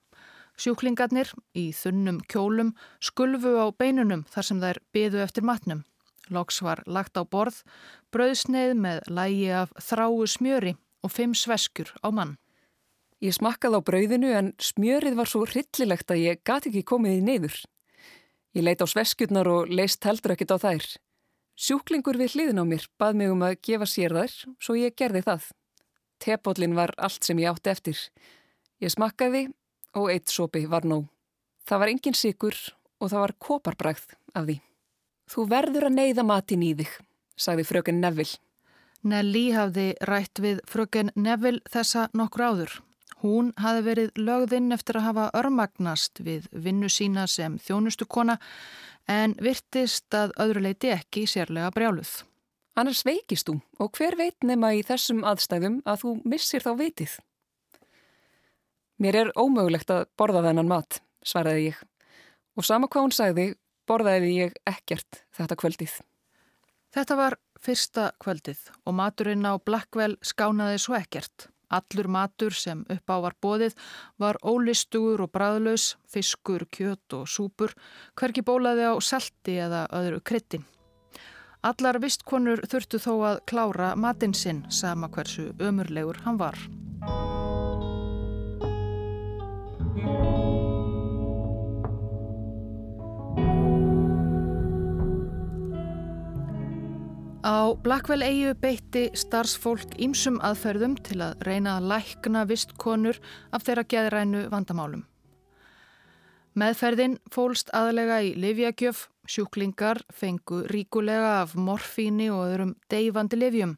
Sjúklingarnir 0.55 1.33
í 1.59 1.73
þunnum 1.75 2.21
kjólum 2.31 2.71
skulfu 3.03 3.57
á 3.59 3.67
beinunum 3.75 4.23
þar 4.31 4.47
sem 4.47 4.63
þær 4.63 4.79
byðu 4.95 5.25
eftir 5.27 5.49
matnum. 5.51 5.83
Loks 6.31 6.63
var 6.63 6.85
lagt 6.87 7.19
á 7.19 7.27
borð, 7.27 7.65
brauðsneið 8.15 8.77
með 8.79 9.03
lægi 9.11 9.51
af 9.65 9.75
þráu 9.91 10.23
smjöri 10.23 10.77
og 11.03 11.19
fimm 11.19 11.35
sveskur 11.35 11.91
á 11.99 12.15
mann. 12.15 12.39
Ég 13.21 13.37
smakkaði 13.37 13.77
á 13.77 13.81
brauðinu 13.85 14.33
en 14.33 14.47
smjörið 14.57 15.19
var 15.19 15.29
svo 15.29 15.45
hryllilegt 15.45 16.09
að 16.13 16.23
ég 16.23 16.41
gati 16.47 16.71
ekki 16.71 16.87
komið 16.89 17.19
í 17.19 17.25
neyður. 17.27 17.57
Ég 18.57 18.65
leita 18.65 18.89
á 18.89 18.93
sveskjurnar 18.93 19.51
og 19.53 19.69
leist 19.69 20.05
heldur 20.09 20.33
ekkit 20.35 20.55
á 20.57 20.59
þær. 20.63 20.87
Sjúklingur 21.61 22.17
við 22.17 22.35
hliðin 22.35 22.63
á 22.63 22.65
mér 22.65 22.87
bað 22.97 23.21
mig 23.21 23.31
um 23.35 23.45
að 23.45 23.59
gefa 23.61 23.87
sér 23.93 24.17
þær, 24.17 24.37
svo 24.57 24.79
ég 24.81 24.97
gerði 24.97 25.21
það. 25.29 25.51
Tepóllin 26.21 26.77
var 26.77 26.95
allt 26.97 27.29
sem 27.29 27.39
ég 27.45 27.53
átti 27.53 27.73
eftir. 27.73 28.01
Ég 28.81 28.93
smakkaði 28.97 29.51
og 30.01 30.09
eitt 30.09 30.33
sopi 30.33 30.65
var 30.65 30.89
nóg. 30.89 31.05
Það 31.69 31.85
var 31.85 31.93
engin 31.93 32.17
sigur 32.17 32.57
og 33.01 33.13
það 33.13 33.25
var 33.27 33.39
koparbræð 33.39 34.05
af 34.33 34.49
því. 34.49 34.61
Þú 35.31 35.51
verður 35.53 35.91
að 35.91 35.99
neyða 36.01 36.25
matin 36.27 36.65
í 36.65 36.73
þig, 36.81 36.95
sagði 37.37 37.69
fröken 37.69 38.01
Neville. 38.01 38.41
Nelly 39.05 39.51
hafði 39.53 39.91
rætt 40.09 40.41
við 40.41 40.65
fröken 40.69 41.13
Neville 41.15 41.61
þessa 41.69 42.09
nokkur 42.17 42.49
áður. 42.49 42.81
Hún 43.21 43.53
hafi 43.61 43.85
verið 43.85 44.17
lögðinn 44.17 44.73
eftir 44.73 44.97
að 44.97 45.07
hafa 45.11 45.27
örmagnast 45.37 46.23
við 46.25 46.47
vinnu 46.53 46.89
sína 46.89 47.27
sem 47.29 47.59
þjónustukona 47.61 48.39
en 49.11 49.35
virtist 49.43 50.15
að 50.17 50.33
öðruleiti 50.41 50.93
ekki 50.95 51.27
sérlega 51.29 51.73
brjáluð. 51.75 52.23
Annars 52.81 53.03
veikist 53.05 53.51
þú 53.51 53.59
og 53.83 53.93
hver 53.99 54.17
veit 54.17 54.47
nema 54.47 54.73
í 54.79 54.81
þessum 54.87 55.21
aðstæðum 55.29 55.83
að 55.85 56.05
þú 56.05 56.15
missir 56.33 56.65
þá 56.65 56.73
vitið? 56.79 57.19
Mér 59.01 59.17
er 59.17 59.33
ómögulegt 59.37 59.91
að 59.93 60.07
borða 60.17 60.45
þennan 60.49 60.69
mat, 60.71 61.01
svaraði 61.25 61.71
ég. 61.71 61.79
Og 62.57 62.67
sama 62.69 62.89
hvað 62.89 63.07
hún 63.07 63.17
sagði, 63.17 63.47
borðaði 63.89 64.33
ég 64.37 64.59
ekkert 64.69 65.23
þetta 65.37 65.57
kvöldið. 65.61 65.95
Þetta 66.95 67.17
var 67.21 67.37
fyrsta 67.61 68.11
kvöldið 68.23 68.67
og 68.85 68.97
maturinn 68.97 69.47
á 69.47 69.61
Blackwell 69.61 70.17
skánaði 70.25 70.81
svo 70.83 70.97
ekkert. 70.99 71.49
Allur 71.71 72.09
matur 72.11 72.55
sem 72.57 72.83
upp 72.91 73.13
á 73.15 73.17
var 73.23 73.37
bóðið 73.43 73.77
var 74.19 74.39
ólistugur 74.43 75.23
og 75.25 75.33
bræðlaus, 75.35 75.95
fiskur, 76.11 76.67
kjött 76.71 77.17
og 77.17 77.29
súpur, 77.31 77.75
hverki 78.19 78.43
bólaði 78.43 78.91
á 78.91 78.95
selti 78.99 79.57
eða 79.63 79.87
öðru 79.95 80.21
kryttin. 80.21 80.67
Allar 81.63 82.01
vistkonur 82.01 82.63
þurftu 82.65 83.01
þó 83.03 83.13
að 83.33 83.43
klára 83.51 83.93
matinn 83.97 84.35
sinn 84.35 84.65
sama 84.73 85.11
hversu 85.13 85.51
ömurlegur 85.61 86.23
hann 86.25 86.41
var. 86.41 86.57
Á 97.41 97.73
Blackwell 97.73 98.21
eigu 98.21 98.51
beitti 98.61 99.07
starfsfólk 99.17 99.95
ímsum 99.97 100.35
aðferðum 100.45 100.99
til 101.01 101.23
að 101.25 101.39
reyna 101.47 101.79
að 101.79 101.87
lækna 101.89 102.43
vistkonur 102.45 103.17
af 103.57 103.63
þeirra 103.65 103.85
geðrænu 103.89 104.43
vandamálum. 104.53 105.07
Meðferðin 106.53 107.15
fólst 107.33 107.73
aðlega 107.73 108.19
í 108.27 108.35
livjagjöf, 108.37 109.07
sjúklingar 109.25 110.03
fengu 110.13 110.67
ríkulega 110.69 111.39
af 111.39 111.55
morfíni 111.57 112.29
og 112.29 112.43
öðrum 112.45 112.75
deyfandi 112.93 113.39
livjum. 113.41 113.73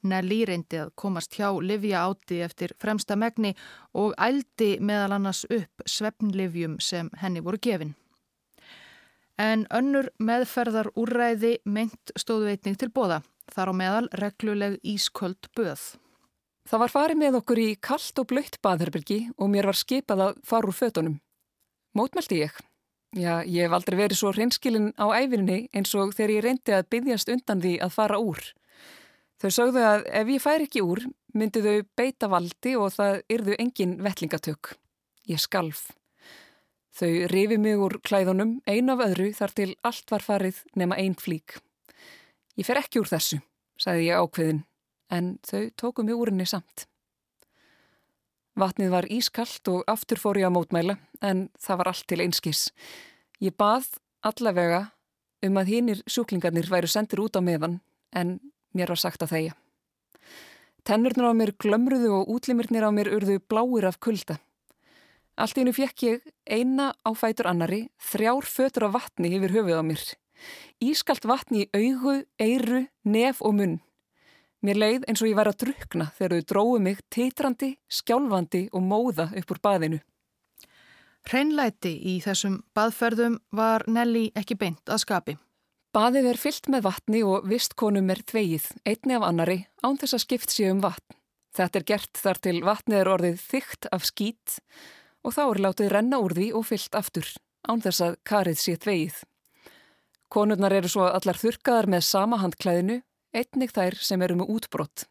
Nelly 0.00 0.40
reyndi 0.48 0.80
að 0.80 0.94
komast 0.96 1.36
hjá 1.36 1.50
livja 1.60 2.06
áti 2.08 2.40
eftir 2.46 2.72
fremsta 2.80 3.20
megni 3.20 3.52
og 3.92 4.16
ældi 4.16 4.78
meðal 4.80 5.18
annars 5.18 5.44
upp 5.50 5.84
svefnlivjum 5.84 6.80
sem 6.80 7.12
henni 7.20 7.44
voru 7.44 7.60
gefin 7.60 7.92
en 9.40 9.66
önnur 9.74 10.10
meðferðar 10.22 10.92
úrræði 10.98 11.58
meint 11.64 12.14
stóðu 12.18 12.52
eitning 12.52 12.78
til 12.78 12.90
bóða, 12.94 13.22
þar 13.52 13.70
á 13.70 13.74
meðal 13.74 14.08
regluleg 14.20 14.78
ísköld 14.82 15.50
böð. 15.56 15.82
Það 16.64 16.80
var 16.80 16.92
farið 16.92 17.20
með 17.20 17.40
okkur 17.40 17.60
í 17.60 17.70
kallt 17.76 18.20
og 18.22 18.28
blöytt 18.30 18.60
baðherbyrgi 18.64 19.18
og 19.36 19.50
mér 19.52 19.68
var 19.68 19.76
skipað 19.76 20.22
að 20.28 20.38
fara 20.48 20.70
úr 20.70 20.76
fötunum. 20.76 21.18
Mótmælti 21.94 22.40
ég. 22.40 22.54
Já, 23.14 23.44
ég 23.46 23.68
hef 23.68 23.74
aldrei 23.76 23.98
verið 23.98 24.18
svo 24.18 24.32
hreinskilin 24.34 24.88
á 24.98 25.06
æfinni 25.14 25.68
eins 25.76 25.92
og 25.94 26.14
þegar 26.16 26.32
ég 26.34 26.44
reyndi 26.46 26.74
að 26.74 26.88
byggjast 26.90 27.30
undan 27.30 27.60
því 27.62 27.74
að 27.84 27.92
fara 27.94 28.18
úr. 28.18 28.40
Þau 29.38 29.50
sögðu 29.54 29.84
að 29.84 30.06
ef 30.08 30.32
ég 30.32 30.42
fær 30.42 30.64
ekki 30.64 30.82
úr, 30.82 31.04
myndi 31.36 31.62
þau 31.62 31.84
beita 31.98 32.30
valdi 32.32 32.74
og 32.80 32.94
það 32.96 33.20
yrðu 33.36 33.58
engin 33.60 33.94
vettlingatök. 34.02 34.72
Ég 35.30 35.42
skalf. 35.42 35.90
Þau 36.94 37.26
rifi 37.26 37.56
mig 37.58 37.80
úr 37.82 37.96
klæðunum 38.06 38.60
ein 38.70 38.90
af 38.92 39.00
öðru 39.02 39.32
þar 39.34 39.54
til 39.58 39.70
allt 39.82 40.12
var 40.14 40.22
farið 40.22 40.60
nema 40.78 40.94
einn 41.02 41.16
flík. 41.18 41.56
Ég 42.54 42.68
fer 42.68 42.78
ekki 42.78 43.00
úr 43.02 43.10
þessu, 43.10 43.40
sagði 43.82 44.12
ég 44.12 44.22
ákveðin, 44.22 44.60
en 45.10 45.32
þau 45.42 45.64
tóku 45.74 46.04
mig 46.06 46.14
úr 46.14 46.30
henni 46.30 46.46
samt. 46.46 46.86
Vatnið 48.54 48.92
var 48.94 49.10
ískallt 49.10 49.66
og 49.72 49.82
aftur 49.90 50.22
fór 50.22 50.38
ég 50.38 50.46
að 50.46 50.54
mótmæla, 50.54 50.94
en 51.18 51.48
það 51.58 51.80
var 51.80 51.90
allt 51.90 52.06
til 52.06 52.20
einskis. 52.22 52.68
Ég 53.42 53.56
bað 53.58 53.90
allavega 54.22 54.84
um 55.42 55.58
að 55.58 55.74
hinnir 55.74 56.06
sjúklingarnir 56.06 56.70
væru 56.70 56.86
sendir 56.86 57.24
út 57.26 57.34
á 57.34 57.42
meðan, 57.42 57.80
en 58.14 58.38
mér 58.70 58.94
var 58.94 59.02
sagt 59.02 59.26
að 59.26 59.34
þeia. 59.34 59.58
Tennurnar 60.86 61.34
á 61.34 61.34
mér 61.34 61.56
glömruðu 61.58 62.20
og 62.20 62.30
útlimirnir 62.36 62.86
á 62.86 62.94
mér 62.94 63.10
urðu 63.16 63.40
bláir 63.42 63.90
af 63.90 63.98
kulda. 63.98 64.38
Allt 65.34 65.58
í 65.58 65.64
hennu 65.64 65.74
fekk 65.74 66.04
ég 66.06 66.28
eina 66.46 66.92
á 67.02 67.10
fætur 67.18 67.48
annari, 67.50 67.88
þrjár 67.98 68.46
fötur 68.46 68.86
af 68.86 68.94
vatni 68.94 69.32
yfir 69.34 69.54
höfuð 69.56 69.80
á 69.80 69.84
mér. 69.86 70.04
Ískalt 70.82 71.26
vatni 71.26 71.64
í 71.64 71.70
augu, 71.74 72.20
eiru, 72.38 72.84
nef 73.02 73.42
og 73.42 73.56
munn. 73.58 73.80
Mér 74.64 74.78
leið 74.80 75.06
eins 75.08 75.20
og 75.20 75.28
ég 75.28 75.36
væri 75.36 75.52
að 75.52 75.60
drukna 75.64 76.06
þegar 76.16 76.34
þau 76.34 76.46
dróðu 76.52 76.82
mig 76.86 77.02
titrandi, 77.12 77.74
skjálfandi 77.90 78.62
og 78.72 78.86
móða 78.86 79.28
upp 79.36 79.50
úr 79.52 79.60
baðinu. 79.66 79.98
Hreinlæti 81.24 81.92
í 82.12 82.14
þessum 82.22 82.60
baðferðum 82.76 83.40
var 83.52 83.84
Nelly 83.88 84.30
ekki 84.36 84.56
beint 84.60 84.88
að 84.88 85.02
skapi. 85.02 85.36
Baðið 85.94 86.30
er 86.30 86.40
fyllt 86.40 86.68
með 86.72 86.86
vatni 86.88 87.20
og 87.26 87.46
vistkonum 87.48 88.10
er 88.10 88.22
þvegið, 88.26 88.66
einni 88.86 89.18
af 89.18 89.26
annari, 89.28 89.60
án 89.82 89.98
þess 89.98 90.16
að 90.16 90.24
skipt 90.24 90.54
sé 90.54 90.70
um 90.70 90.82
vatn. 90.82 91.16
Þetta 91.54 91.80
er 91.80 91.86
gert 91.90 92.18
þar 92.18 92.40
til 92.42 92.58
vatnið 92.66 93.00
er 93.00 93.10
orðið 93.12 93.42
þygt 93.44 93.88
af 93.94 94.06
skít 94.08 94.56
og 95.24 95.34
þá 95.34 95.42
er 95.46 95.62
látið 95.64 95.90
renna 95.94 96.20
úr 96.20 96.36
því 96.36 96.50
og 96.58 96.66
fyllt 96.68 96.98
aftur, 96.98 97.30
án 97.64 97.80
þess 97.80 98.04
að 98.04 98.18
karið 98.28 98.60
sé 98.60 98.76
tvegið. 98.76 99.16
Konurnar 100.28 100.74
eru 100.76 100.90
svo 100.90 101.08
allar 101.08 101.38
þurkaðar 101.40 101.88
með 101.94 102.06
sama 102.06 102.38
handklæðinu, 102.42 103.00
einnig 103.34 103.74
þær 103.74 103.98
sem 104.02 104.22
eru 104.22 104.38
með 104.40 104.54
útbrott. 104.54 105.06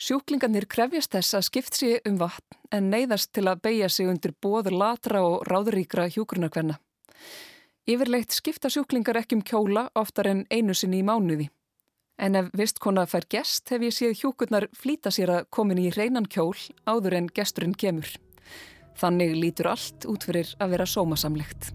Sjúklingarnir 0.00 0.64
krefjast 0.64 1.12
þess 1.12 1.36
að 1.36 1.46
skipt 1.50 1.76
sé 1.76 1.88
um 2.08 2.14
vatn 2.20 2.56
en 2.72 2.86
neyðast 2.88 3.34
til 3.36 3.44
að 3.50 3.60
beigja 3.66 3.88
sig 3.92 4.08
undir 4.08 4.32
bóður 4.40 4.78
latra 4.80 5.20
og 5.26 5.42
ráðuríkra 5.44 6.06
hjúgrunarkvenna. 6.14 6.78
Yfirleitt 7.84 8.32
skipta 8.32 8.70
sjúklingar 8.72 9.18
ekki 9.20 9.36
um 9.36 9.44
kjóla 9.44 9.88
oftar 9.98 10.30
en 10.30 10.46
einu 10.48 10.76
sinni 10.76 11.02
í 11.02 11.04
mánuði. 11.04 11.50
En 12.20 12.36
ef 12.36 12.48
vistkona 12.56 13.04
fær 13.08 13.26
gest 13.32 13.68
hef 13.72 13.84
ég 13.84 13.96
séð 13.96 14.16
hjúkurnar 14.22 14.68
flýta 14.76 15.12
sér 15.12 15.34
að 15.36 15.46
komin 15.52 15.80
í 15.80 15.90
reynan 15.92 16.28
kjól 16.28 16.56
áður 16.88 17.16
en 17.20 17.30
gesturinn 17.36 17.76
kemur. 17.76 18.08
Þannig 18.98 19.36
lítur 19.38 19.70
allt 19.70 20.06
út 20.10 20.24
fyrir 20.26 20.50
að 20.58 20.74
vera 20.74 20.88
sómasamlegt. 20.88 21.70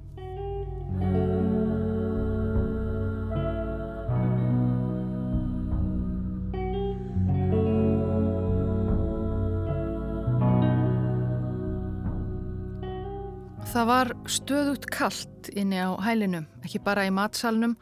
Það 13.76 13.88
var 13.90 14.10
stöðugt 14.32 14.86
kallt 14.88 15.50
inni 15.52 15.76
á 15.84 15.92
hælinu, 16.00 16.46
ekki 16.64 16.80
bara 16.80 17.04
í 17.04 17.12
matsalnum 17.12 17.74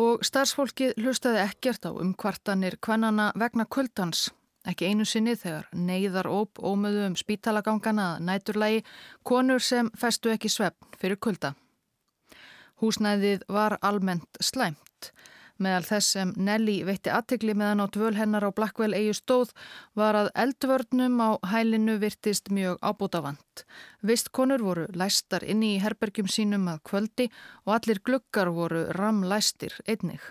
og 0.00 0.22
starfsfólkið 0.24 0.94
hlustaði 1.02 1.42
ekkert 1.42 1.84
á 1.84 1.92
umkvartanir 1.92 2.78
kvennana 2.80 3.34
vegna 3.36 3.66
kuldans. 3.68 4.30
Ekki 4.68 4.90
einu 4.90 5.06
sinni 5.08 5.32
þegar 5.38 5.68
neyðar 5.72 6.28
óp 6.28 6.60
ómöðu 6.60 7.06
um 7.08 7.16
spítalagangana 7.16 8.10
að 8.16 8.26
næturlægi 8.28 8.82
konur 9.24 9.64
sem 9.64 9.88
festu 9.96 10.32
ekki 10.34 10.50
svefn 10.52 10.98
fyrir 11.00 11.16
kulda. 11.16 11.54
Húsnæðið 12.82 13.46
var 13.48 13.78
almennt 13.82 14.38
slæmt. 14.44 15.12
Meðal 15.58 15.86
þess 15.88 16.12
sem 16.14 16.32
Nelly 16.36 16.76
veitti 16.86 17.10
aðtegli 17.10 17.54
meðan 17.58 17.82
á 17.82 17.86
dvöl 17.90 18.12
hennar 18.14 18.44
á 18.46 18.54
Blackwell 18.54 18.94
eigi 18.94 19.16
stóð 19.16 19.50
var 19.98 20.14
að 20.14 20.28
eldvörnum 20.44 21.16
á 21.18 21.30
hælinu 21.50 21.96
virtist 21.98 22.52
mjög 22.54 22.78
ábútafant. 22.78 23.64
Vistkonur 24.06 24.62
voru 24.62 24.84
læstar 24.94 25.42
inni 25.42 25.72
í 25.74 25.80
herbergjum 25.82 26.28
sínum 26.30 26.68
að 26.70 26.84
kvöldi 26.92 27.26
og 27.66 27.74
allir 27.74 28.04
glukkar 28.04 28.52
voru 28.54 28.84
ramlæstir 28.94 29.74
einnig. 29.88 30.22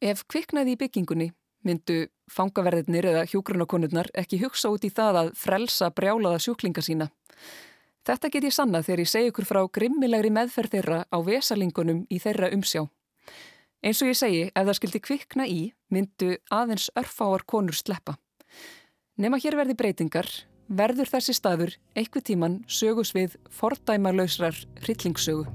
Ef 0.00 0.24
kviknaði 0.30 0.78
í 0.78 0.80
byggingunni 0.80 1.28
myndu 1.68 1.98
fangaverðirnir 2.32 3.08
eða 3.12 3.24
hjúgrunakonurnar 3.30 4.10
ekki 4.18 4.40
hugsa 4.42 4.72
út 4.72 4.84
í 4.84 4.92
það 4.92 5.22
að 5.22 5.32
frelsa 5.38 5.90
brjálaða 5.94 6.40
sjúklinga 6.44 6.84
sína. 6.84 7.08
Þetta 8.08 8.30
get 8.32 8.46
ég 8.48 8.54
sanna 8.56 8.80
þegar 8.84 9.02
ég 9.04 9.10
segi 9.12 9.30
ykkur 9.30 9.48
frá 9.48 9.60
grimmilegri 9.68 10.30
meðferð 10.32 10.76
þeirra 10.76 11.00
á 11.12 11.18
vesalingunum 11.24 12.06
í 12.08 12.20
þeirra 12.22 12.48
umsjá. 12.56 12.86
Eins 13.84 14.00
og 14.02 14.10
ég 14.10 14.18
segi, 14.18 14.42
ef 14.48 14.64
það 14.64 14.78
skildi 14.80 15.02
kvikna 15.04 15.46
í, 15.46 15.60
myndu 15.92 16.38
aðeins 16.50 16.88
örfáar 16.98 17.44
konur 17.46 17.76
sleppa. 17.76 18.16
Nefna 19.20 19.38
hér 19.44 19.58
verði 19.60 19.76
breytingar, 19.78 20.28
verður 20.66 21.12
þessi 21.12 21.36
staður 21.36 21.76
eitthvað 21.94 22.28
tíman 22.32 22.60
sögus 22.66 23.14
við 23.14 23.38
fordæma 23.52 24.16
lausrar 24.16 24.56
hryllingsögu. 24.82 25.46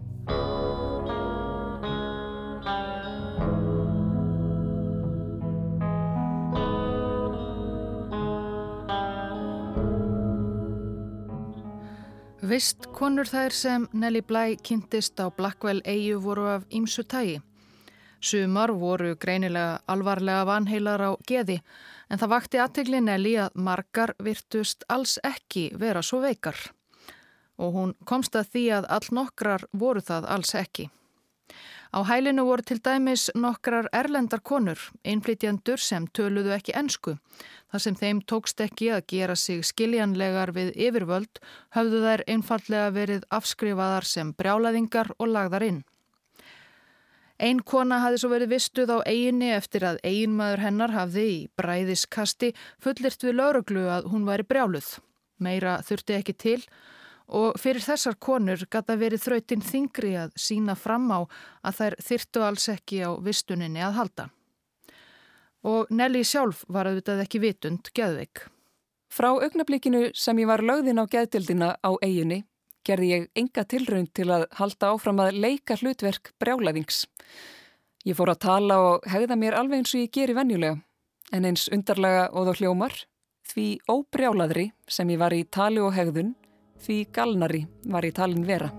Vist 12.43 12.89
konur 12.91 13.23
þær 13.23 13.53
sem 13.55 13.83
Nelly 13.95 14.19
Bly 14.27 14.57
kynntist 14.67 15.15
á 15.23 15.31
Blackwell 15.31 15.79
eigu 15.87 16.17
voru 16.19 16.49
af 16.51 16.65
ímsu 16.75 17.05
tægi. 17.07 17.37
Sumar 18.19 18.73
voru 18.75 19.13
greinilega 19.15 19.77
alvarlega 19.87 20.43
vanheilar 20.49 20.99
á 21.07 21.11
geði 21.23 21.61
en 22.11 22.19
það 22.19 22.33
vakti 22.33 22.59
aðtegli 22.59 22.99
Nelly 22.99 23.37
að 23.45 23.55
margar 23.55 24.11
virtust 24.19 24.83
alls 24.91 25.15
ekki 25.23 25.69
vera 25.79 26.03
svo 26.03 26.19
veikar 26.19 26.59
og 27.63 27.71
hún 27.77 27.95
komst 28.03 28.35
að 28.35 28.51
því 28.51 28.65
að 28.81 28.89
all 28.97 29.09
nokkrar 29.15 29.63
voru 29.71 30.03
það 30.03 30.27
alls 30.35 30.51
ekki. 30.59 30.89
Á 31.93 32.01
hælinu 32.09 32.45
voru 32.47 32.63
til 32.65 32.79
dæmis 32.81 33.27
nokkrar 33.37 33.85
erlendar 33.93 34.41
konur, 34.41 34.79
einflýtjandur 35.05 35.77
sem 35.77 36.07
töluðu 36.09 36.55
ekki 36.55 36.73
ensku. 36.79 37.19
Þar 37.69 37.83
sem 37.85 37.97
þeim 37.99 38.21
tókst 38.25 38.63
ekki 38.65 38.87
að 38.95 39.03
gera 39.13 39.35
sig 39.37 39.61
skiljanlegar 39.61 40.51
við 40.55 40.71
yfirvöld 40.87 41.37
höfðu 41.77 41.99
þær 42.01 42.23
einfallega 42.33 42.87
verið 42.95 43.27
afskrifaðar 43.37 44.09
sem 44.09 44.31
brjálaðingar 44.33 45.13
og 45.19 45.29
lagðar 45.35 45.67
inn. 45.67 45.83
Einn 47.37 47.61
kona 47.61 47.99
hafði 48.01 48.23
svo 48.23 48.31
verið 48.33 48.53
vistuð 48.55 48.95
á 48.97 48.97
eiginni 49.05 49.51
eftir 49.53 49.85
að 49.85 50.01
eiginmaður 50.01 50.65
hennar 50.65 50.95
hafði 50.97 51.27
í 51.29 51.39
bræðiskasti 51.61 52.53
fullirt 52.81 53.25
við 53.25 53.37
lauruglu 53.37 53.85
að 53.99 54.09
hún 54.09 54.25
væri 54.25 54.49
brjáluð. 54.49 54.95
Meira 55.37 55.77
þurfti 55.85 56.17
ekki 56.17 56.33
til 56.33 56.59
og 57.27 57.59
fyrir 57.59 57.83
þessar 57.83 58.17
konur 58.19 58.65
gata 58.69 58.95
verið 58.99 59.23
þrautinn 59.25 59.63
þingri 59.63 60.13
að 60.25 60.33
sína 60.35 60.75
fram 60.75 61.09
á 61.11 61.19
að 61.63 61.77
þær 61.79 61.97
þyrtu 62.07 62.45
alls 62.47 62.69
ekki 62.73 63.03
á 63.07 63.11
vistuninni 63.23 63.83
að 63.83 63.99
halda. 63.99 64.29
Og 65.63 65.91
Nelly 65.91 66.23
sjálf 66.27 66.65
var 66.67 66.89
auðvitað 66.89 67.23
ekki 67.23 67.39
vitund 67.39 67.93
geðveik. 67.95 68.47
Frá 69.13 69.29
augnablikinu 69.31 70.09
sem 70.17 70.39
ég 70.41 70.49
var 70.49 70.63
lögðin 70.65 70.99
á 70.99 71.05
geðdildina 71.07 71.75
á 71.79 71.91
eiginni 72.01 72.43
gerði 72.83 73.09
ég 73.11 73.27
enga 73.39 73.63
tilraun 73.67 74.07
til 74.15 74.29
að 74.33 74.45
halda 74.59 74.91
áfram 74.93 75.21
að 75.23 75.39
leika 75.39 75.77
hlutverk 75.79 76.33
brjálæðings. 76.41 77.05
Ég 78.03 78.17
fór 78.19 78.33
að 78.33 78.43
tala 78.43 78.79
og 78.83 79.07
hegða 79.07 79.37
mér 79.39 79.55
alveg 79.55 79.83
eins 79.83 79.93
og 79.95 80.03
ég 80.03 80.11
geri 80.11 80.35
venjulega, 80.35 80.81
en 81.31 81.47
eins 81.47 81.69
undarlega 81.71 82.27
og 82.33 82.49
þá 82.49 82.59
hljómar, 82.59 82.95
því 83.47 83.67
óbrjálaðri 83.91 84.71
sem 84.91 85.13
ég 85.13 85.21
var 85.21 85.35
í 85.35 85.45
tali 85.47 85.79
og 85.83 85.95
hegðun, 85.95 86.33
því 86.83 86.97
galnari 87.15 87.65
var 87.89 88.05
í 88.05 88.11
talin 88.15 88.45
vera. 88.47 88.71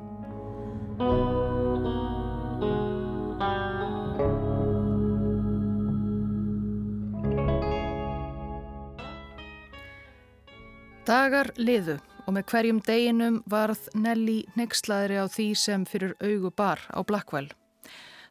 Dagar 11.04 11.50
liðu 11.60 11.98
og 12.24 12.32
með 12.32 12.46
hverjum 12.48 12.78
deginum 12.84 13.42
varð 13.50 13.90
Nelly 13.92 14.38
nexlaðri 14.56 15.18
á 15.20 15.28
því 15.28 15.48
sem 15.60 15.84
fyrir 15.84 16.14
augu 16.24 16.48
bar 16.56 16.80
á 16.88 17.04
Blackwell. 17.04 17.50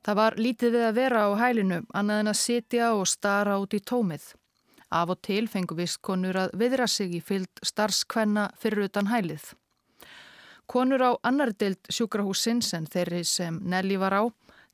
Það 0.03 0.17
var 0.19 0.37
lítið 0.41 0.73
við 0.73 0.85
að 0.87 0.97
vera 0.97 1.25
á 1.29 1.31
hælinu 1.37 1.83
annað 1.93 2.23
en 2.23 2.31
að 2.33 2.39
sitja 2.41 2.87
og 2.97 3.05
stara 3.07 3.59
út 3.61 3.77
í 3.77 3.79
tómið. 3.79 4.25
Af 4.89 5.13
og 5.13 5.21
til 5.21 5.45
fengu 5.47 5.77
vist 5.77 6.01
konur 6.01 6.37
að 6.37 6.57
viðra 6.59 6.87
sig 6.89 7.13
í 7.13 7.21
fyllt 7.21 7.61
starfskvenna 7.65 8.49
fyrir 8.59 8.89
utan 8.89 9.13
hælið. 9.13 9.53
Konur 10.67 11.01
á 11.03 11.11
annar 11.23 11.51
deild 11.59 11.81
sjúkrahúsins 11.91 12.73
en 12.77 12.87
þeirri 12.87 13.23
sem 13.27 13.59
Nelly 13.63 13.97
var 13.99 14.15
á, 14.15 14.23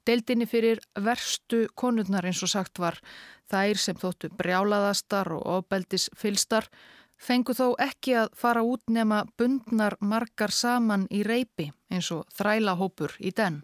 deildinni 0.05 0.45
fyrir 0.49 0.79
verstu 1.05 1.65
konurnar 1.75 2.25
eins 2.25 2.43
og 2.45 2.51
sagt 2.53 2.79
var, 2.79 2.99
þær 3.49 3.81
sem 3.81 3.97
þóttu 3.97 4.29
brjálaðastar 4.37 5.31
og 5.35 5.45
ofbeldis 5.57 6.09
fylstar, 6.17 6.69
fengu 7.17 7.53
þó 7.53 7.73
ekki 7.83 8.15
að 8.21 8.29
fara 8.37 8.63
út 8.63 8.85
nema 8.87 9.25
bundnar 9.37 9.97
margar 9.99 10.53
saman 10.55 11.07
í 11.11 11.23
reypi 11.27 11.71
eins 11.91 12.11
og 12.15 12.25
þrælahópur 12.37 13.17
í 13.19 13.33
den. 13.35 13.63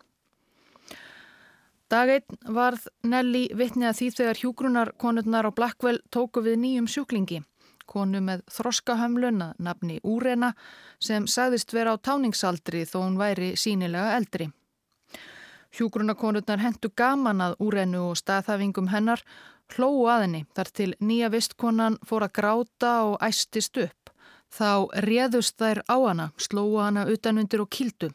Daginn 1.89 2.39
varð 2.49 2.88
Nelly 3.05 3.45
vittni 3.53 3.85
að 3.85 3.99
því 3.99 4.07
þegar 4.17 4.39
hjúgrunarkonurnar 4.41 5.47
á 5.47 5.51
Blackwell 5.53 5.99
tóku 6.09 6.41
við 6.41 6.57
nýjum 6.63 6.88
sjúklingi, 6.89 7.43
konu 7.89 8.21
með 8.21 8.43
þroskahömlun 8.52 9.41
að 9.48 9.63
nafni 9.67 10.00
Úrena 10.04 10.54
sem 11.00 11.28
sagðist 11.28 11.74
vera 11.74 11.95
á 11.95 11.98
táningsaldri 11.98 12.86
þó 12.89 13.00
hún 13.04 13.19
væri 13.21 13.54
sínilega 13.60 14.15
eldri. 14.17 14.50
Hjúgrunarkonurnar 15.76 16.62
hendu 16.63 16.89
gaman 16.95 17.43
að 17.43 17.58
Úrenu 17.60 18.10
og 18.12 18.19
staðhafingum 18.19 18.93
hennar 18.93 19.24
hlóu 19.74 20.06
að 20.12 20.26
henni 20.26 20.41
þar 20.56 20.71
til 20.80 20.91
nýja 21.00 21.32
vistkonan 21.34 21.98
fór 22.06 22.28
að 22.28 22.36
gráta 22.39 22.93
og 23.10 23.17
æstist 23.24 23.78
upp. 23.82 24.12
Þá 24.56 24.88
réðust 25.04 25.58
þær 25.60 25.82
á 25.89 25.98
hana, 26.00 26.30
slóu 26.38 26.78
hana 26.80 27.06
utanundir 27.12 27.63
og 27.63 27.71
kildu. 27.74 28.12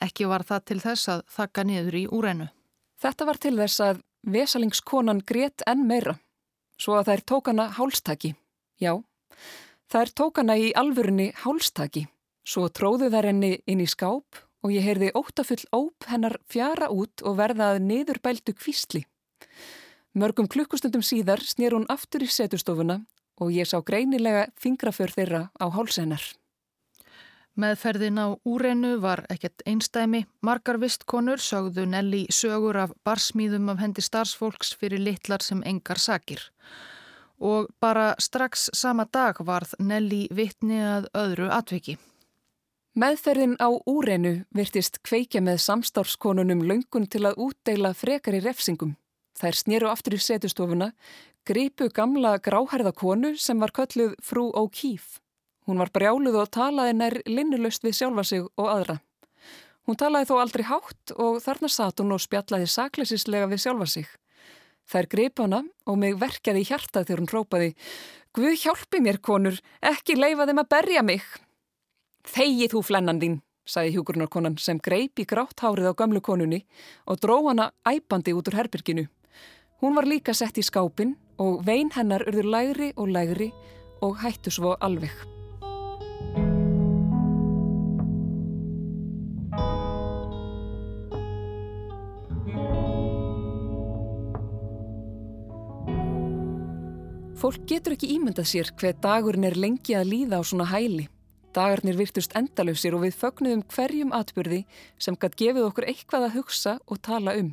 Ekki 0.00 0.26
var 0.30 0.44
það 0.46 0.64
til 0.70 0.80
þess 0.82 1.10
að 1.12 1.24
þakka 1.36 1.64
niður 1.68 1.98
í 1.98 2.04
úrænu. 2.08 2.48
Þetta 3.02 3.26
var 3.28 3.38
til 3.42 3.54
þess 3.58 3.82
að 3.82 4.02
vesalingskonan 4.22 5.22
grétt 5.26 5.64
enn 5.66 5.84
meira, 5.86 6.16
svo 6.78 6.96
að 6.98 7.10
þær 7.10 7.24
tók 7.26 7.50
hana 7.50 7.68
hálstaki. 7.76 8.34
Já, 8.80 9.02
þær 9.92 10.12
tók 10.16 10.40
hana 10.40 10.56
í 10.56 10.72
alvörunni 10.76 11.32
hálstaki. 11.44 12.06
Svo 12.42 12.68
tróðu 12.68 13.10
þær 13.12 13.30
henni 13.30 13.52
inn 13.66 13.82
í 13.84 13.88
skáp 13.90 14.42
og 14.62 14.74
ég 14.74 14.86
heyrði 14.86 15.12
ótafull 15.18 15.62
óp 15.74 16.06
hennar 16.10 16.38
fjara 16.50 16.90
út 16.90 17.22
og 17.26 17.38
verðað 17.38 17.80
niðurbældu 17.86 18.54
kvísli. 18.58 19.04
Mörgum 20.12 20.48
klukkustundum 20.50 21.02
síðar 21.02 21.40
snýr 21.40 21.76
hún 21.76 21.88
aftur 21.92 22.24
í 22.24 22.28
setustofuna 22.30 23.00
og 23.40 23.52
ég 23.54 23.68
sá 23.68 23.78
greinilega 23.80 24.46
fingraför 24.60 25.12
þeirra 25.14 25.42
á 25.56 25.66
hálsennar. 25.72 26.22
Meðferðin 27.52 28.16
á 28.16 28.26
úrenu 28.48 28.94
var 29.02 29.26
ekkert 29.32 29.60
einstæmi. 29.68 30.22
Margar 30.40 30.78
vistkonur 30.80 31.40
sögðu 31.42 31.84
Nelly 31.84 32.22
sögur 32.32 32.78
af 32.80 32.94
barsmýðum 33.04 33.68
af 33.68 33.82
hendi 33.82 34.04
starfsfólks 34.04 34.72
fyrir 34.80 35.02
litlar 35.04 35.44
sem 35.44 35.60
engar 35.68 36.00
sakir. 36.00 36.40
Og 37.42 37.68
bara 37.82 38.12
strax 38.22 38.68
sama 38.72 39.08
dag 39.10 39.40
varð 39.42 39.74
Nelly 39.82 40.28
vittni 40.30 40.78
að 40.78 41.08
öðru 41.18 41.50
atviki. 41.50 41.96
Meðferðin 42.92 43.56
á 43.56 43.72
úrenu 43.88 44.44
virtist 44.54 45.00
kveikja 45.02 45.40
með 45.40 45.62
samstárskonunum 45.64 46.62
löngun 46.68 47.08
til 47.08 47.24
að 47.24 47.40
útdeila 47.40 47.94
frekari 47.96 48.42
refsingum. 48.44 48.94
Þær 49.40 49.58
snýru 49.58 49.88
aftur 49.88 50.18
í 50.18 50.20
setustofuna, 50.20 50.92
gripu 51.48 51.88
gamla 51.88 52.36
gráherða 52.38 52.92
konu 52.92 53.32
sem 53.40 53.58
var 53.58 53.72
kölluð 53.72 54.12
frú 54.22 54.50
O'Keefe. 54.52 55.22
Hún 55.66 55.80
var 55.80 55.90
brjáluð 55.94 56.36
og 56.42 56.50
talaði 56.52 56.94
nær 56.98 57.16
linnulöst 57.26 57.82
við 57.86 57.96
sjálfa 57.96 58.24
sig 58.28 58.44
og 58.44 58.68
aðra. 58.68 58.98
Hún 59.86 59.98
talaði 59.98 60.28
þó 60.28 60.36
aldrei 60.42 60.64
hátt 60.68 61.14
og 61.16 61.40
þarna 61.42 61.70
satt 61.72 62.02
hún 62.02 62.14
og 62.14 62.22
spjallaði 62.22 62.68
sakleisislega 62.70 63.48
við 63.50 63.64
sjálfa 63.64 63.88
sig. 63.88 64.10
Þær 64.90 65.08
gripa 65.08 65.46
hana 65.46 65.62
og 65.86 65.98
mig 65.98 66.18
verkjaði 66.20 66.64
í 66.64 66.68
hjarta 66.68 67.04
þegar 67.04 67.22
hún 67.22 67.32
rópaði 67.32 67.70
Guð 68.32 68.54
hjálpi 68.62 69.02
mér 69.04 69.18
konur, 69.20 69.58
ekki 69.84 70.14
leifa 70.16 70.46
þeim 70.48 70.62
að 70.62 70.68
berja 70.72 71.00
mig. 71.04 71.24
Þegi 72.32 72.70
þú 72.72 72.80
flennan 72.88 73.20
þín, 73.20 73.34
sagði 73.68 73.92
hjúgrunarkonan 73.98 74.56
sem 74.56 74.80
greip 74.80 75.20
í 75.20 75.26
grátt 75.28 75.60
hárið 75.60 75.90
á 75.92 75.98
gamlu 76.00 76.22
konunni 76.24 76.62
og 77.04 77.20
dró 77.20 77.36
hana 77.50 77.68
æpandi 77.84 78.32
út 78.32 78.48
úr 78.48 78.56
herbyrginu. 78.62 79.04
Hún 79.84 80.00
var 80.00 80.08
líka 80.08 80.32
sett 80.32 80.56
í 80.56 80.64
skápin 80.64 81.12
og 81.36 81.60
vein 81.68 81.92
hennar 81.92 82.24
urður 82.24 82.48
lægri 82.56 82.90
og 82.96 83.12
lægri 83.12 83.52
og 84.00 84.16
hættu 84.24 84.48
svo 84.48 84.78
alveg. 84.80 85.12
Fólk 97.42 97.64
getur 97.66 97.96
ekki 97.96 98.06
ímyndað 98.14 98.46
sér 98.46 98.68
hver 98.78 98.92
dagurinn 99.02 99.48
er 99.48 99.56
lengi 99.58 99.96
að 99.98 100.12
líða 100.12 100.38
á 100.38 100.42
svona 100.46 100.68
hæli. 100.70 101.08
Dagarnir 101.50 101.96
virtust 101.98 102.36
endalöfsir 102.38 102.94
og 102.94 103.02
við 103.02 103.16
fögnuðum 103.18 103.64
hverjum 103.72 104.12
atbyrði 104.14 104.60
sem 104.94 105.16
gætt 105.18 105.34
gefið 105.40 105.66
okkur 105.66 105.88
eitthvað 105.90 106.28
að 106.28 106.36
hugsa 106.36 106.76
og 106.86 107.00
tala 107.02 107.34
um. 107.40 107.48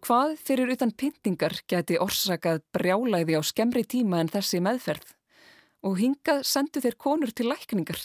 Hvað 0.00 0.32
fyrir 0.48 0.72
utan 0.72 0.94
pyntingar 0.96 1.58
geti 1.68 2.00
orsakað 2.00 2.64
brjálæði 2.72 3.36
á 3.36 3.44
skemmri 3.44 3.84
tíma 3.84 4.24
en 4.24 4.32
þessi 4.32 4.62
meðferð 4.64 5.12
og 5.84 6.00
hingað 6.00 6.40
sendu 6.48 6.80
þeir 6.80 6.96
konur 6.96 7.36
til 7.36 7.50
lækningar. 7.52 8.00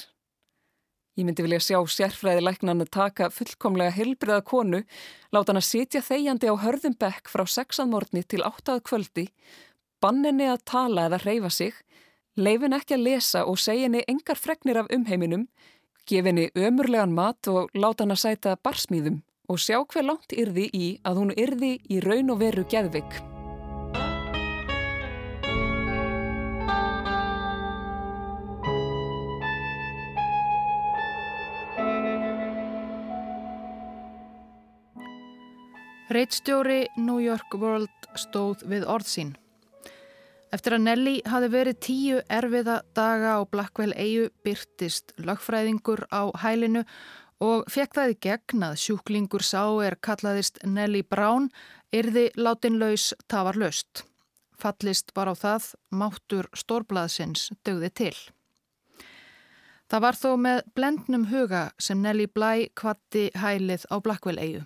Ég 1.16 1.24
myndi 1.28 1.44
vilja 1.44 1.60
sjá 1.64 1.80
sérfræði 1.88 2.44
læknan 2.44 2.84
að 2.84 2.92
taka 2.96 3.32
fullkomlega 3.32 3.96
helbriða 3.96 4.44
konu, 4.48 4.84
láta 5.32 5.52
hann 5.54 5.60
að 5.60 5.68
sitja 5.68 6.04
þegjandi 6.04 6.52
á 6.52 6.56
hörðum 6.60 7.00
bekk 7.00 7.32
frá 7.32 7.44
sexanmórni 7.48 8.24
til 8.24 8.44
áttað 8.48 8.84
kvöldi, 8.88 9.26
banninni 10.02 10.48
að 10.50 10.64
tala 10.72 11.08
eða 11.10 11.22
reyfa 11.24 11.52
sig, 11.54 11.74
leifin 12.38 12.76
ekki 12.78 12.98
að 12.98 13.06
lesa 13.08 13.46
og 13.46 13.60
segja 13.60 13.88
henni 13.88 14.06
engar 14.08 14.40
fregnir 14.40 14.80
af 14.82 14.92
umheiminum, 14.96 15.48
gefinni 16.10 16.50
ömurlegan 16.58 17.14
mat 17.16 17.48
og 17.52 17.74
láta 17.76 18.06
hann 18.06 18.16
að 18.16 18.24
sæta 18.24 18.56
barsmýðum 18.64 19.22
og 19.50 19.60
sjá 19.62 19.80
hver 19.82 20.06
langt 20.06 20.34
yrði 20.38 20.70
í 20.74 20.88
að 21.06 21.24
hún 21.24 21.36
yrði 21.36 21.74
í 21.90 22.00
raun 22.06 22.34
og 22.34 22.42
veru 22.44 22.66
geðvig. 22.70 23.20
Reitstjóri 36.10 36.88
New 36.98 37.20
York 37.22 37.54
World 37.54 38.10
stóð 38.18 38.64
við 38.66 38.88
orðsín. 38.90 39.36
Eftir 40.50 40.74
að 40.80 40.86
Nelly 40.88 41.16
hafi 41.30 41.48
verið 41.54 41.82
tíu 41.86 42.20
erfiða 42.26 42.80
daga 42.98 43.36
á 43.38 43.40
Blackwell 43.46 43.94
eigu 43.94 44.32
byrtist 44.42 45.14
lögfræðingur 45.22 46.08
á 46.10 46.34
hælinu 46.42 46.82
og 47.46 47.70
fekk 47.70 47.94
það 48.00 48.14
í 48.14 48.18
gegn 48.26 48.66
að 48.66 48.80
sjúklingur 48.82 49.46
sá 49.46 49.62
er 49.86 50.00
kallaðist 50.02 50.58
Nelly 50.66 51.04
Brown 51.06 51.52
yrði 51.94 52.32
látinlaus 52.34 53.12
tafar 53.30 53.62
löst. 53.62 54.04
Fallist 54.60 55.14
var 55.16 55.30
á 55.30 55.36
það, 55.38 55.70
máttur 55.94 56.50
stórblaðsins 56.58 57.52
dögði 57.64 57.94
til. 58.02 58.18
Það 59.90 60.04
var 60.06 60.18
þó 60.18 60.30
með 60.38 60.60
blendnum 60.74 61.30
huga 61.30 61.64
sem 61.82 62.02
Nelly 62.02 62.26
Bly 62.26 62.68
kvatti 62.78 63.30
hælið 63.38 63.86
á 63.94 63.96
Blackwell 64.02 64.42
eigu. 64.42 64.66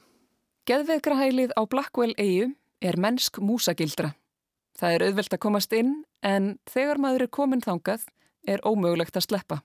Geðvegrahælið 0.64 1.54
á 1.60 1.62
Blackwell 1.68 2.16
eigu 2.16 2.54
er 2.80 2.96
mennsk 3.00 3.44
músagildra. 3.44 4.16
Það 4.80 4.96
er 4.96 5.06
auðvelt 5.08 5.36
að 5.36 5.44
komast 5.46 5.76
inn 5.78 5.94
en 6.26 6.56
þegar 6.70 7.02
maður 7.02 7.26
er 7.26 7.34
komin 7.38 7.62
þangað 7.62 8.08
er 8.48 8.64
ómögulegt 8.66 9.18
að 9.18 9.28
sleppa. 9.28 9.60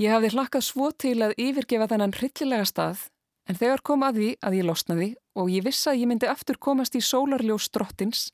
Ég 0.00 0.12
hafði 0.14 0.32
hlakkað 0.34 0.66
svo 0.66 0.90
til 0.92 1.16
að 1.24 1.34
yfirgefa 1.40 1.88
þennan 1.90 2.14
hryllilega 2.16 2.68
stað 2.68 3.08
en 3.48 3.58
þegar 3.58 3.82
kom 3.84 4.04
að 4.06 4.20
því 4.20 4.30
að 4.46 4.56
ég 4.60 4.68
losnaði 4.68 5.10
og 5.40 5.50
ég 5.50 5.66
vissi 5.66 5.90
að 5.90 6.00
ég 6.02 6.10
myndi 6.10 6.30
aftur 6.30 6.60
komast 6.60 6.96
í 6.96 7.02
sólarljós 7.04 7.68
drottins 7.74 8.30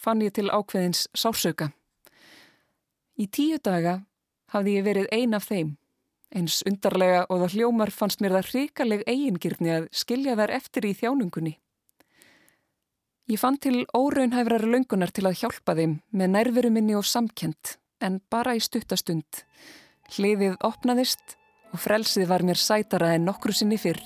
fann 0.00 0.22
ég 0.24 0.32
til 0.36 0.48
ákveðins 0.48 1.08
sásauka. 1.16 1.72
Í 3.20 3.26
tíu 3.28 3.58
daga 3.60 4.00
hafði 4.52 4.78
ég 4.78 4.86
verið 4.86 5.12
ein 5.12 5.36
af 5.36 5.48
þeim 5.50 5.76
Eins 6.30 6.60
undarlega 6.62 7.24
og 7.26 7.40
það 7.42 7.54
hljómar 7.56 7.90
fannst 7.90 8.20
mér 8.22 8.36
það 8.36 8.50
hrikaleg 8.52 9.00
eigingirni 9.10 9.72
að 9.74 9.88
skilja 9.90 10.36
þær 10.38 10.52
eftir 10.60 10.86
í 10.86 10.92
þjánungunni. 10.94 11.56
Ég 13.30 13.38
fann 13.38 13.60
til 13.62 13.84
óraunhæfrar 13.94 14.64
löngunar 14.66 15.12
til 15.14 15.22
að 15.28 15.36
hjálpa 15.38 15.76
þeim 15.78 15.92
með 16.10 16.32
nærveru 16.32 16.70
minni 16.74 16.96
og 16.98 17.04
samkjönd, 17.06 17.76
en 18.02 18.16
bara 18.26 18.56
í 18.58 18.62
stuttastund. 18.64 19.44
Hliðið 20.16 20.56
opnaðist 20.66 21.36
og 21.70 21.78
frelsið 21.78 22.26
var 22.32 22.42
mér 22.42 22.58
sætara 22.58 23.12
en 23.14 23.28
nokkru 23.30 23.54
sinni 23.54 23.78
fyrr. 23.78 24.02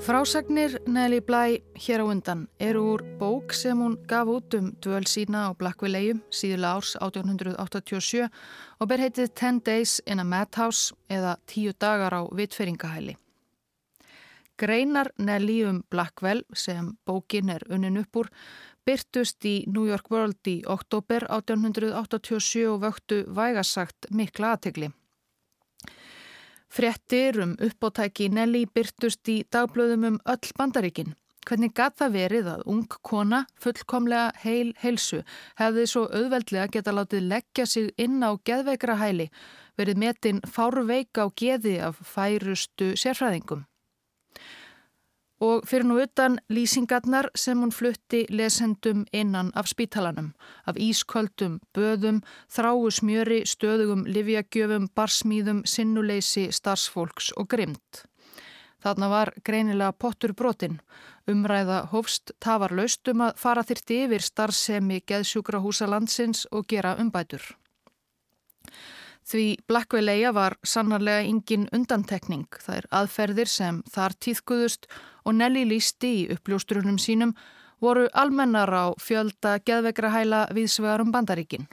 Frásagnir 0.00 0.80
Nelly 0.86 1.20
Bly 1.20 1.60
hér 1.76 2.00
á 2.00 2.06
undan 2.08 2.48
eru 2.56 2.80
úr 2.92 3.02
bók 3.18 3.52
sem 3.52 3.76
hún 3.76 3.98
gaf 4.08 4.26
út 4.32 4.54
um 4.56 4.70
dvöl 4.80 5.04
sína 5.04 5.48
á 5.48 5.48
Blackville-eiu 5.52 6.14
síðulega 6.32 6.76
árs 6.80 6.94
1887 6.96 8.30
og 8.80 8.88
ber 8.88 9.02
heitið 9.04 9.28
10 9.36 9.60
Days 9.60 10.00
in 10.06 10.18
a 10.18 10.24
Madhouse 10.24 10.96
eða 11.08 11.36
10 11.46 11.76
dagar 11.76 12.16
á 12.16 12.22
vitfeyringahæli. 12.32 13.16
Greinar 14.56 15.12
Nelly 15.18 15.64
um 15.68 15.82
Blackwell 15.90 16.42
sem 16.54 16.96
bókin 17.04 17.52
er 17.52 17.62
unnin 17.68 18.00
upp 18.00 18.16
úr 18.16 18.32
byrtust 18.88 19.44
í 19.44 19.66
New 19.68 19.84
York 19.84 20.08
World 20.10 20.40
í 20.48 20.62
oktober 20.64 21.28
1887 21.28 22.64
og 22.72 22.80
vöktu 22.86 23.20
vægasagt 23.28 24.08
mikla 24.10 24.56
aðtegli. 24.56 24.88
Frettir 26.70 27.40
um 27.42 27.56
uppóttæki 27.58 28.28
Nelly 28.30 28.66
byrtust 28.70 29.26
í 29.28 29.40
dagblöðum 29.50 30.06
um 30.06 30.18
öll 30.30 30.52
bandaríkin. 30.58 31.16
Hvernig 31.48 31.72
gaf 31.74 31.96
það 31.98 32.12
verið 32.14 32.50
að 32.52 32.66
ung 32.70 32.98
kona, 33.02 33.40
fullkomlega 33.58 34.28
heil 34.42 34.74
heilsu, 34.82 35.22
hefði 35.58 35.86
svo 35.88 36.04
auðveldlega 36.06 36.68
geta 36.76 36.94
látið 36.94 37.26
leggja 37.32 37.66
sig 37.66 37.88
inn 37.98 38.20
á 38.22 38.36
geðveikra 38.44 38.98
hæli, 39.00 39.30
verið 39.80 40.02
metin 40.04 40.44
fárveik 40.46 41.16
á 41.18 41.26
geði 41.32 41.80
af 41.88 41.98
færustu 42.04 42.92
sérfræðingum 42.94 43.64
og 45.40 45.64
fyrir 45.68 45.86
nú 45.88 45.96
utan 46.02 46.38
lýsingarnar 46.52 47.30
sem 47.34 47.60
hún 47.60 47.72
flutti 47.72 48.26
lesendum 48.28 49.06
innan 49.12 49.52
af 49.54 49.68
spítalanum, 49.72 50.34
af 50.66 50.76
ísköldum, 50.76 51.58
böðum, 51.74 52.20
þráu 52.52 52.90
smjöri, 52.92 53.42
stöðugum, 53.48 54.04
livjagjöfum, 54.06 54.90
barsmýðum, 54.94 55.64
sinnuleysi, 55.64 56.50
starfsfólks 56.52 57.32
og 57.36 57.48
grymt. 57.48 58.04
Þarna 58.80 59.08
var 59.12 59.32
greinilega 59.44 59.92
pottur 59.92 60.32
brotin, 60.32 60.78
umræða 61.28 61.86
hófst 61.92 62.32
tafarlaust 62.40 63.08
um 63.12 63.26
að 63.26 63.36
fara 63.40 63.64
þyrti 63.64 64.04
yfir 64.06 64.24
starfsemi 64.24 65.02
geðsjúkrahúsa 65.08 65.88
landsins 65.88 66.46
og 66.50 66.68
gera 66.68 66.96
umbætur. 67.00 67.59
Því 69.30 69.60
Blackville-eia 69.70 70.32
var 70.34 70.56
sannarlega 70.66 71.22
engin 71.22 71.68
undantekning. 71.76 72.48
Það 72.58 72.78
er 72.80 72.86
aðferðir 72.98 73.50
sem 73.50 73.76
þar 73.86 74.16
týðkuðust 74.26 74.88
og 75.22 75.36
Nelly 75.38 75.62
lísti 75.70 76.10
í 76.22 76.24
uppljóstrunum 76.34 76.96
sínum 76.98 77.36
voru 77.80 78.08
almennar 78.10 78.72
á 78.74 78.86
fjölda 78.98 79.60
geðvegra 79.62 80.10
hæla 80.16 80.40
viðsvegarum 80.56 81.12
bandaríkin. 81.14 81.68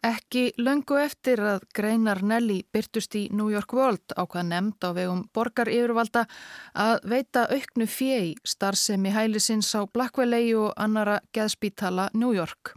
Ekki 0.00 0.54
löngu 0.56 0.96
eftir 0.96 1.42
að 1.44 1.66
greinar 1.76 2.22
Nelly 2.24 2.62
byrtust 2.72 3.18
í 3.20 3.26
New 3.36 3.50
York 3.52 3.74
World 3.76 4.16
á 4.16 4.24
hvað 4.24 4.48
nefnd 4.54 4.88
á 4.88 4.96
vegum 4.96 5.20
borgar 5.36 5.68
yfirvalda 5.68 6.24
að 6.72 7.04
veita 7.12 7.44
auknu 7.52 7.84
fjei 7.84 8.32
starfsemi 8.40 9.12
hælisins 9.12 9.68
á 9.76 9.84
Blackville-eia 9.84 10.56
og 10.64 10.72
annara 10.80 11.20
geðspítala 11.36 12.08
New 12.16 12.32
York 12.32 12.72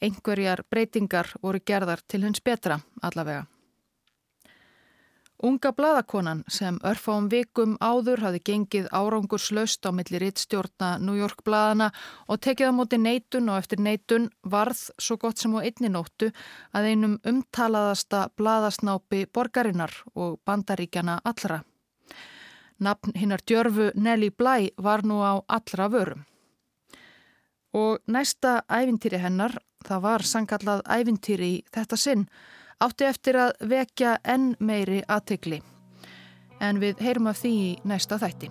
einhverjar 0.00 0.64
breytingar 0.70 1.34
voru 1.42 1.60
gerðar 1.64 2.02
til 2.08 2.24
hins 2.26 2.42
betra 2.44 2.80
allavega. 3.02 3.46
Unga 5.38 5.70
bladakonan 5.72 6.40
sem 6.50 6.80
örfáum 6.82 7.28
vikum 7.30 7.76
áður 7.78 8.24
hafi 8.24 8.40
gengið 8.48 8.88
árangurslaust 8.90 9.86
á 9.86 9.94
milli 9.94 10.18
rittstjórna 10.18 10.88
New 10.98 11.14
York 11.14 11.44
bladana 11.46 11.92
og 12.26 12.40
tekið 12.42 12.70
á 12.70 12.74
móti 12.74 12.98
neitun 12.98 13.46
og 13.52 13.60
eftir 13.60 13.78
neitun 13.78 14.26
varð 14.42 14.80
svo 14.98 15.14
gott 15.16 15.38
sem 15.38 15.54
á 15.54 15.62
einni 15.62 15.92
nóttu 15.94 16.32
að 16.74 16.88
einum 16.90 17.14
umtalaðasta 17.22 18.24
bladasnápi 18.34 19.28
borgarinnar 19.30 19.94
og 20.16 20.40
bandaríkjana 20.42 21.20
allra. 21.22 21.62
Nafn 22.82 23.14
hinnar 23.14 23.46
djörfu 23.46 23.92
Nelly 23.94 24.30
Bly 24.30 24.72
var 24.76 25.06
nú 25.06 25.22
á 25.22 25.38
allra 25.46 25.86
vörum. 25.86 26.26
Og 27.78 28.02
næsta 28.10 28.64
ævintýri 28.66 29.22
hennar 29.22 29.54
það 29.86 30.04
var 30.06 30.26
sangallað 30.26 30.82
ævintýri 30.86 31.50
í 31.58 31.60
þetta 31.74 31.98
sinn, 31.98 32.26
átti 32.80 33.08
eftir 33.08 33.38
að 33.38 33.52
vekja 33.70 34.16
enn 34.24 34.54
meiri 34.58 35.02
aðtegli. 35.08 35.62
En 36.60 36.82
við 36.82 37.04
heyrum 37.04 37.30
af 37.30 37.42
því 37.42 37.54
í 37.68 37.70
næsta 37.86 38.18
þætti. 38.18 38.50